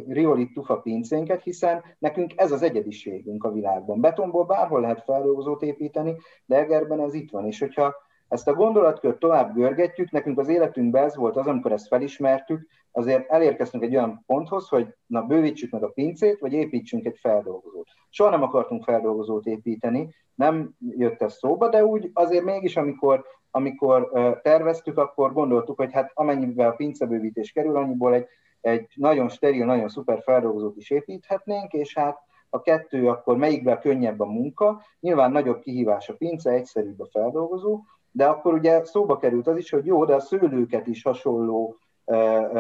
riolit 0.08 0.52
tufa 0.52 0.80
pincénket, 0.80 1.42
hiszen 1.42 1.82
nekünk 1.98 2.32
ez 2.36 2.52
az 2.52 2.62
egyediségünk 2.62 3.44
a 3.44 3.52
világban. 3.52 4.00
Betonból 4.00 4.44
bárhol 4.44 4.80
lehet 4.80 5.02
feldolgozót 5.02 5.62
építeni, 5.62 6.16
de 6.46 6.56
Egerben 6.56 7.00
ez 7.00 7.14
itt 7.14 7.30
van, 7.30 7.46
és 7.46 7.58
hogyha 7.58 7.94
ezt 8.28 8.48
a 8.48 8.54
gondolatkört 8.54 9.18
tovább 9.18 9.54
görgetjük, 9.54 10.10
nekünk 10.10 10.38
az 10.38 10.48
életünkben 10.48 11.04
ez 11.04 11.16
volt 11.16 11.36
az, 11.36 11.46
amikor 11.46 11.72
ezt 11.72 11.86
felismertük, 11.86 12.66
azért 12.92 13.30
elérkeztünk 13.30 13.84
egy 13.84 13.96
olyan 13.96 14.22
ponthoz, 14.26 14.68
hogy 14.68 14.94
na 15.06 15.22
bővítsük 15.22 15.70
meg 15.70 15.82
a 15.82 15.88
pincét, 15.88 16.38
vagy 16.38 16.52
építsünk 16.52 17.06
egy 17.06 17.18
feldolgozót. 17.18 17.88
Soha 18.08 18.30
nem 18.30 18.42
akartunk 18.42 18.84
feldolgozót 18.84 19.46
építeni, 19.46 20.14
nem 20.34 20.74
jött 20.78 21.22
ez 21.22 21.34
szóba, 21.34 21.68
de 21.68 21.84
úgy 21.84 22.10
azért 22.12 22.44
mégis, 22.44 22.76
amikor, 22.76 23.24
amikor 23.50 24.10
terveztük, 24.42 24.98
akkor 24.98 25.32
gondoltuk, 25.32 25.76
hogy 25.76 25.92
hát 25.92 26.10
amennyivel 26.14 26.70
a 26.70 26.74
pincebővítés 26.74 27.52
kerül, 27.52 27.76
annyiból 27.76 28.14
egy, 28.14 28.26
egy 28.60 28.86
nagyon 28.94 29.28
steril, 29.28 29.64
nagyon 29.64 29.88
szuper 29.88 30.22
feldolgozót 30.22 30.76
is 30.76 30.90
építhetnénk, 30.90 31.72
és 31.72 31.94
hát 31.94 32.18
a 32.50 32.60
kettő, 32.60 33.08
akkor 33.08 33.36
melyikben 33.36 33.80
könnyebb 33.80 34.20
a 34.20 34.26
munka. 34.26 34.82
Nyilván 35.00 35.32
nagyobb 35.32 35.60
kihívás 35.60 36.08
a 36.08 36.14
pince, 36.16 36.50
egyszerűbb 36.50 37.00
a 37.00 37.08
feldolgozó, 37.10 37.80
de 38.16 38.26
akkor 38.26 38.54
ugye 38.54 38.84
szóba 38.84 39.16
került 39.16 39.46
az 39.46 39.56
is, 39.56 39.70
hogy 39.70 39.86
jó, 39.86 40.04
de 40.04 40.14
a 40.14 40.20
szőlőket 40.20 40.86
is 40.86 41.02
hasonló 41.02 41.76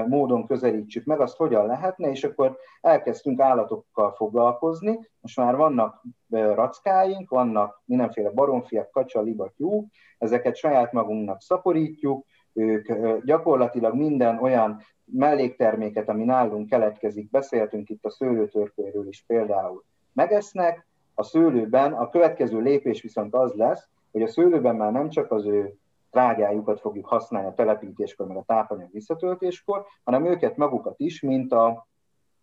módon 0.06 0.46
közelítsük 0.46 1.04
meg, 1.04 1.20
azt 1.20 1.36
hogyan 1.36 1.66
lehetne, 1.66 2.10
és 2.10 2.24
akkor 2.24 2.56
elkezdtünk 2.80 3.40
állatokkal 3.40 4.12
foglalkozni. 4.12 4.98
Most 5.20 5.36
már 5.36 5.56
vannak 5.56 6.02
rackáink, 6.30 7.30
vannak 7.30 7.82
mindenféle 7.84 8.30
baromfiak, 8.30 8.90
kacsa, 8.90 9.20
liba, 9.20 9.52
tyúk, 9.56 9.86
ezeket 10.18 10.56
saját 10.56 10.92
magunknak 10.92 11.40
szaporítjuk, 11.40 12.26
ők 12.52 12.92
gyakorlatilag 13.24 13.94
minden 13.94 14.38
olyan 14.38 14.80
mellékterméket, 15.04 16.08
ami 16.08 16.24
nálunk 16.24 16.68
keletkezik, 16.68 17.30
beszéltünk 17.30 17.88
itt 17.88 18.04
a 18.04 18.10
szőlőtörpéről 18.10 19.08
is 19.08 19.24
például, 19.26 19.84
megesznek, 20.12 20.86
a 21.14 21.22
szőlőben 21.22 21.92
a 21.92 22.08
következő 22.08 22.60
lépés 22.60 23.02
viszont 23.02 23.34
az 23.34 23.52
lesz, 23.52 23.88
hogy 24.16 24.24
a 24.24 24.28
szőlőben 24.28 24.76
már 24.76 24.92
nem 24.92 25.08
csak 25.08 25.30
az 25.32 25.46
ő 25.46 25.74
trágyájukat 26.10 26.80
fogjuk 26.80 27.06
használni 27.06 27.48
a 27.48 27.54
telepítéskor, 27.54 28.26
meg 28.26 28.36
a 28.36 28.44
tápanyag 28.46 28.88
visszatöltéskor, 28.92 29.86
hanem 30.04 30.26
őket 30.26 30.56
magukat 30.56 30.94
is, 31.00 31.20
mint 31.20 31.52
a 31.52 31.86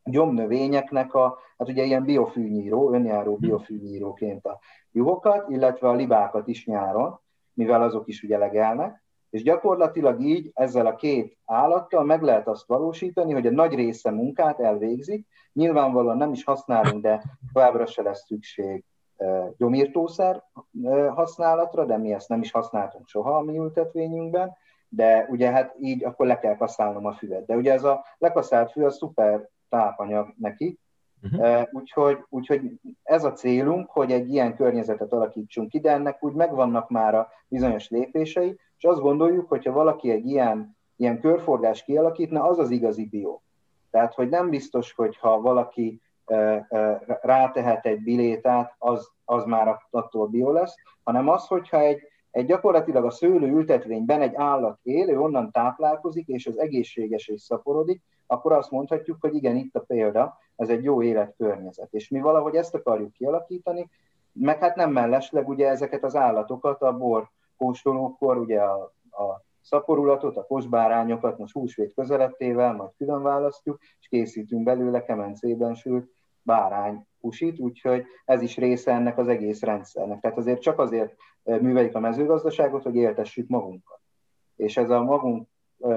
gyomnövényeknek 0.04 1.14
a, 1.14 1.38
hát 1.58 1.70
ugye 1.70 1.84
ilyen 1.84 2.04
biofűnyíró, 2.04 2.94
önjáró 2.94 3.36
biofűnyíróként 3.36 4.46
a 4.46 4.60
juhokat, 4.92 5.50
illetve 5.50 5.88
a 5.88 5.94
libákat 5.94 6.48
is 6.48 6.66
nyáron, 6.66 7.20
mivel 7.54 7.82
azok 7.82 8.08
is 8.08 8.24
ugye 8.24 8.38
legelnek, 8.38 9.04
és 9.30 9.44
gyakorlatilag 9.44 10.22
így 10.22 10.52
ezzel 10.54 10.86
a 10.86 10.96
két 10.96 11.38
állattal 11.46 12.04
meg 12.04 12.22
lehet 12.22 12.48
azt 12.48 12.68
valósítani, 12.68 13.34
hogy 13.34 13.48
a 13.48 13.52
nagy 13.52 13.74
része 13.74 14.12
munkát 14.12 14.60
elvégzik, 14.60 15.28
nyilvánvalóan 15.54 16.18
nem 16.18 16.32
is 16.32 16.44
használunk, 16.44 17.02
de 17.02 17.24
továbbra 17.54 17.86
se 17.86 18.02
lesz 18.02 18.26
szükség 18.26 18.84
gyomírtószer 19.58 20.44
használatra, 21.16 21.86
de 21.86 21.98
mi 21.98 22.14
ezt 22.14 22.30
nem 22.30 22.42
is 22.42 22.52
használtunk 22.52 23.08
soha 23.08 23.38
a 23.38 23.42
mi 23.42 23.58
ültetvényünkben, 23.58 24.56
de 24.90 25.28
ugye 25.30 25.52
hát 25.52 25.76
így 25.80 26.04
akkor 26.04 26.26
le 26.26 26.40
kell 26.40 26.56
kaszálnom 26.56 27.06
a 27.06 27.14
füvet. 27.14 27.46
De 27.46 27.56
ugye 27.56 27.74
ez 27.74 27.84
a 27.84 28.06
lekaszált 28.18 28.72
fű 28.72 28.84
a 28.84 28.90
szuper 28.90 29.50
tápanyag 29.70 30.34
neki, 30.38 30.80
uh-huh. 31.24 31.68
úgyhogy, 31.72 32.18
úgyhogy 32.30 32.72
ez 33.04 33.24
a 33.24 33.32
célunk, 33.32 33.90
hogy 33.90 34.12
egy 34.12 34.30
ilyen 34.30 34.56
környezetet 34.56 35.14
alakítsunk 35.14 35.70
ki, 35.70 35.80
de 35.80 35.92
ennek 35.92 36.24
úgy 36.24 36.34
megvannak 36.34 36.90
már 36.90 37.16
a 37.16 37.30
bizonyos 37.48 37.90
lépései, 37.90 38.60
és 38.78 38.84
azt 38.84 39.02
gondoljuk, 39.02 39.50
hogyha 39.50 39.72
valaki 39.72 40.12
egy 40.12 40.26
ilyen, 40.26 40.78
ilyen 40.96 41.20
körforgás 41.20 41.84
kialakítna, 41.84 42.44
az 42.44 42.60
az 42.60 42.70
igazi 42.70 43.06
bio. 43.06 43.40
Tehát, 43.92 44.14
hogy 44.14 44.30
nem 44.30 44.50
biztos, 44.50 44.94
hogy 44.94 45.18
ha 45.18 45.42
valaki 45.42 46.02
rátehet 47.22 47.86
egy 47.86 48.04
bilétát, 48.04 48.76
az, 48.78 49.10
az 49.26 49.44
már 49.44 49.80
attól 49.90 50.28
bio 50.28 50.52
lesz, 50.52 50.76
hanem 51.04 51.30
az, 51.30 51.48
hogyha 51.48 51.80
egy, 51.80 52.02
egy 52.32 52.46
gyakorlatilag 52.46 53.06
a 53.06 53.12
szőlő 53.12 53.48
ültetvényben 53.48 54.22
egy 54.22 54.36
állat 54.36 54.80
él, 54.84 55.10
ő 55.10 55.20
onnan 55.20 55.52
táplálkozik, 55.52 56.28
és 56.28 56.48
az 56.48 56.60
egészséges 56.60 57.28
és 57.28 57.42
szaporodik, 57.42 58.02
akkor 58.28 58.52
azt 58.52 58.72
mondhatjuk, 58.72 59.18
hogy 59.20 59.36
igen, 59.36 59.56
itt 59.56 59.76
a 59.76 59.80
példa, 59.80 60.38
ez 60.56 60.70
egy 60.70 60.84
jó 60.84 61.02
életkörnyezet. 61.02 61.94
És 61.94 62.10
mi 62.10 62.20
valahogy 62.20 62.56
ezt 62.56 62.76
akarjuk 62.76 63.12
kialakítani, 63.12 63.90
meg 64.32 64.60
hát 64.60 64.76
nem 64.76 64.92
mellesleg 64.92 65.50
ugye 65.50 65.68
ezeket 65.68 66.04
az 66.04 66.16
állatokat 66.16 66.82
a 66.82 66.98
bor 66.98 67.30
kóstolókor, 67.58 68.38
ugye 68.38 68.62
a, 68.62 68.94
a 69.10 69.42
szaporulatot, 69.64 70.38
a 70.38 70.46
kosbárányokat 70.46 71.38
most 71.38 71.54
húsvét 71.54 71.94
közelettével 71.94 72.74
majd 72.74 72.90
külön 72.98 73.22
választjuk, 73.22 73.80
és 74.00 74.08
készítünk 74.08 74.64
belőle 74.64 75.04
kemencében 75.04 75.74
sült 75.74 76.12
bárány 76.42 77.08
húsit, 77.20 77.60
úgyhogy 77.60 78.06
ez 78.26 78.42
is 78.42 78.58
része 78.58 78.92
ennek 78.92 79.18
az 79.18 79.28
egész 79.28 79.62
rendszernek. 79.62 80.20
Tehát 80.20 80.38
azért 80.38 80.62
csak 80.62 80.80
azért 80.80 81.16
műveljük 81.44 81.96
a 81.96 82.00
mezőgazdaságot, 82.00 82.84
hogy 82.84 82.96
éltessük 82.96 83.48
magunkat. 83.48 84.00
És 84.56 84.78
ez 84.78 84.90
a 84.90 85.04
magunk 85.04 85.48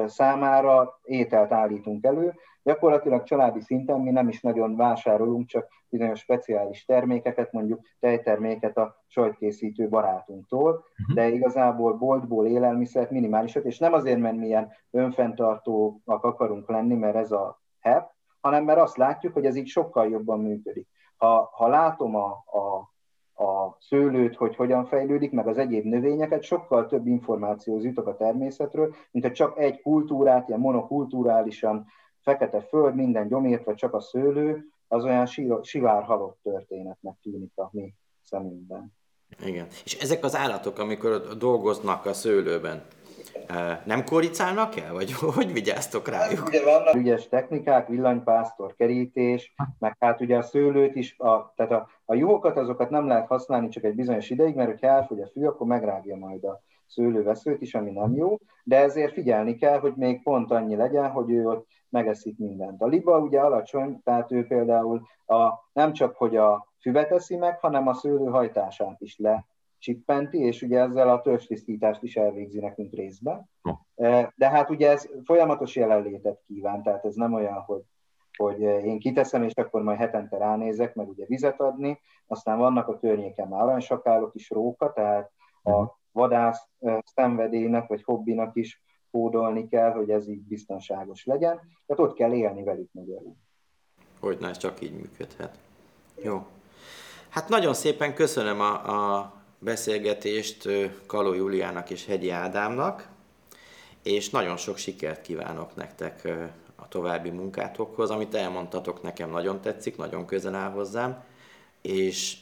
számára 0.06 0.98
ételt 1.02 1.52
állítunk 1.52 2.04
elő. 2.04 2.34
Gyakorlatilag 2.62 3.22
családi 3.22 3.60
szinten 3.60 4.00
mi 4.00 4.10
nem 4.10 4.28
is 4.28 4.40
nagyon 4.40 4.76
vásárolunk, 4.76 5.46
csak 5.46 5.68
bizonyos 5.88 6.20
speciális 6.20 6.84
termékeket, 6.84 7.52
mondjuk 7.52 7.80
tejterméket 8.00 8.76
a 8.76 9.04
sajtkészítő 9.06 9.88
barátunktól, 9.88 10.70
uh-huh. 10.70 11.14
de 11.14 11.28
igazából 11.28 11.92
boltból 11.92 12.46
élelmiszert 12.46 13.10
minimálisat, 13.10 13.64
és 13.64 13.78
nem 13.78 13.92
azért, 13.92 14.18
mert 14.18 14.36
milyen 14.36 14.72
önfenntartóak 14.90 16.24
akarunk 16.24 16.68
lenni, 16.68 16.94
mert 16.94 17.16
ez 17.16 17.32
a 17.32 17.60
HEP, 17.80 18.10
hanem 18.40 18.64
mert 18.64 18.80
azt 18.80 18.96
látjuk, 18.96 19.32
hogy 19.32 19.44
ez 19.44 19.56
így 19.56 19.66
sokkal 19.68 20.08
jobban 20.08 20.40
működik. 20.40 20.88
Ha, 21.16 21.50
ha 21.52 21.68
látom 21.68 22.16
a, 22.16 22.30
a, 22.30 22.94
a 23.36 23.76
szőlőt, 23.80 24.36
hogy 24.36 24.56
hogyan 24.56 24.86
fejlődik, 24.86 25.32
meg 25.32 25.46
az 25.46 25.58
egyéb 25.58 25.84
növényeket, 25.84 26.42
sokkal 26.42 26.86
több 26.86 27.06
információhoz 27.06 27.84
jutok 27.84 28.06
a 28.06 28.16
természetről, 28.16 28.94
mint 29.10 29.24
hogy 29.24 29.34
csak 29.34 29.58
egy 29.58 29.80
kultúrát, 29.80 30.48
ilyen 30.48 30.60
monokulturálisan 30.60 31.86
fekete 32.20 32.60
föld, 32.60 32.94
minden 32.94 33.28
gyomért, 33.28 33.64
vagy 33.64 33.74
csak 33.74 33.94
a 33.94 34.00
szőlő, 34.00 34.68
az 34.88 35.04
olyan 35.04 35.26
sivár 35.62 36.02
halott 36.02 36.38
történetnek 36.42 37.16
tűnik 37.22 37.52
a 37.54 37.68
mi 37.72 37.94
szemünkben. 38.22 38.94
Igen. 39.44 39.66
És 39.84 39.94
ezek 39.94 40.24
az 40.24 40.36
állatok, 40.36 40.78
amikor 40.78 41.36
dolgoznak 41.38 42.06
a 42.06 42.12
szőlőben, 42.12 42.82
Nem 43.84 44.04
koricálnak 44.04 44.76
el, 44.76 44.92
vagy 44.92 45.12
hogy 45.34 45.52
vigyáztok 45.52 46.08
rájuk? 46.08 46.46
Ugye 46.46 46.64
vannak 46.64 46.94
ügyes 46.94 47.28
technikák, 47.28 47.88
villanypásztor, 47.88 48.74
kerítés, 48.74 49.54
meg 49.78 49.96
hát 49.98 50.20
ugye 50.20 50.36
a 50.36 50.42
szőlőt 50.42 50.94
is, 50.94 51.18
a, 51.18 51.52
tehát 51.56 51.72
a, 51.72 51.88
a 52.04 52.14
jókat 52.14 52.56
azokat 52.56 52.90
nem 52.90 53.06
lehet 53.06 53.26
használni 53.26 53.68
csak 53.68 53.84
egy 53.84 53.94
bizonyos 53.94 54.30
ideig, 54.30 54.54
mert 54.54 54.68
hogyha 54.68 54.86
elfogy 54.86 55.20
a 55.20 55.28
fű, 55.28 55.44
akkor 55.44 55.66
megrágja 55.66 56.16
majd 56.16 56.44
a 56.44 56.60
szőlőveszőt 56.86 57.62
is, 57.62 57.74
ami 57.74 57.90
nem 57.90 58.14
jó, 58.14 58.38
de 58.64 58.76
ezért 58.76 59.12
figyelni 59.12 59.56
kell, 59.56 59.78
hogy 59.78 59.94
még 59.96 60.22
pont 60.22 60.50
annyi 60.50 60.76
legyen, 60.76 61.10
hogy 61.10 61.30
ő 61.30 61.46
ott 61.46 61.66
megeszik 61.88 62.38
mindent. 62.38 62.82
A 62.82 62.86
liba 62.86 63.18
ugye 63.18 63.40
alacsony, 63.40 64.00
tehát 64.04 64.32
ő 64.32 64.46
például 64.46 65.02
a, 65.26 65.52
nem 65.72 65.92
csak, 65.92 66.16
hogy 66.16 66.36
a 66.36 66.66
füvet 66.80 67.10
eszi 67.10 67.36
meg, 67.36 67.58
hanem 67.60 67.88
a 67.88 67.94
szőlő 67.94 68.24
hajtását 68.24 69.00
is 69.00 69.18
le 69.18 69.44
csippenti, 69.78 70.38
és 70.38 70.62
ugye 70.62 70.80
ezzel 70.80 71.08
a 71.08 71.20
törzstisztítást 71.20 72.02
is 72.02 72.16
elvégzi 72.16 72.60
nekünk 72.60 72.92
részben. 72.92 73.50
De 74.34 74.48
hát 74.48 74.70
ugye 74.70 74.90
ez 74.90 75.08
folyamatos 75.24 75.76
jelenlétet 75.76 76.42
kíván, 76.46 76.82
tehát 76.82 77.04
ez 77.04 77.14
nem 77.14 77.32
olyan, 77.32 77.60
hogy, 77.60 77.82
hogy 78.36 78.60
én 78.60 78.98
kiteszem, 78.98 79.42
és 79.42 79.52
akkor 79.54 79.82
majd 79.82 79.98
hetente 79.98 80.36
ránézek, 80.36 80.94
meg 80.94 81.08
ugye 81.08 81.24
vizet 81.26 81.60
adni, 81.60 82.00
aztán 82.26 82.58
vannak 82.58 82.88
a 82.88 82.98
környéken 82.98 83.52
aranysakálok 83.52 84.34
is, 84.34 84.50
róka, 84.50 84.92
tehát 84.92 85.30
a 85.62 85.70
mhm. 85.70 85.88
vadász 86.12 86.68
szenvedélynek 87.04 87.88
vagy 87.88 88.02
hobbinak 88.02 88.56
is 88.56 88.82
kódolni 89.10 89.68
kell, 89.68 89.92
hogy 89.92 90.10
ez 90.10 90.28
így 90.28 90.42
biztonságos 90.42 91.24
legyen. 91.24 91.60
Tehát 91.86 92.10
ott 92.10 92.14
kell 92.14 92.32
élni 92.32 92.62
velük 92.62 92.88
magyarul. 92.92 93.36
Hogy 94.20 94.38
ez 94.40 94.56
csak 94.56 94.80
így 94.80 94.92
működhet. 94.92 95.58
Jó. 96.22 96.46
Hát 97.28 97.48
nagyon 97.48 97.74
szépen 97.74 98.14
köszönöm 98.14 98.60
a, 98.60 98.72
a 98.72 99.32
beszélgetést 99.66 100.68
Kaló 101.06 101.34
Juliának 101.34 101.90
és 101.90 102.06
Hegyi 102.06 102.30
Ádámnak, 102.30 103.08
és 104.02 104.30
nagyon 104.30 104.56
sok 104.56 104.76
sikert 104.76 105.22
kívánok 105.22 105.76
nektek 105.76 106.28
a 106.76 106.88
további 106.88 107.30
munkátokhoz. 107.30 108.10
Amit 108.10 108.34
elmondtatok, 108.34 109.02
nekem 109.02 109.30
nagyon 109.30 109.60
tetszik, 109.60 109.96
nagyon 109.96 110.26
közel 110.26 110.54
áll 110.54 110.70
hozzám, 110.70 111.24
és 111.82 112.36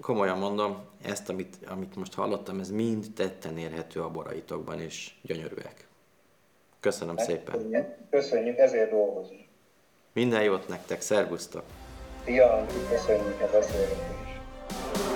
komolyan 0.00 0.38
mondom, 0.38 0.84
ezt, 1.02 1.28
amit, 1.28 1.56
amit 1.66 1.96
most 1.96 2.14
hallottam, 2.14 2.60
ez 2.60 2.70
mind 2.70 3.06
tetten 3.16 3.58
érhető 3.58 4.00
a 4.00 4.10
boraitokban, 4.10 4.80
és 4.80 5.10
gyönyörűek. 5.22 5.86
Köszönöm 6.80 7.16
hát, 7.16 7.26
szépen. 7.26 7.96
Köszönjük, 8.10 8.58
ezért 8.58 8.90
dolgozunk. 8.90 9.40
Minden 10.12 10.42
jót 10.42 10.68
nektek, 10.68 11.00
szervusztok! 11.00 11.64
Szia, 12.24 12.66
köszönjük 12.88 13.40
a 13.40 13.50
beszélgetést! 13.52 15.09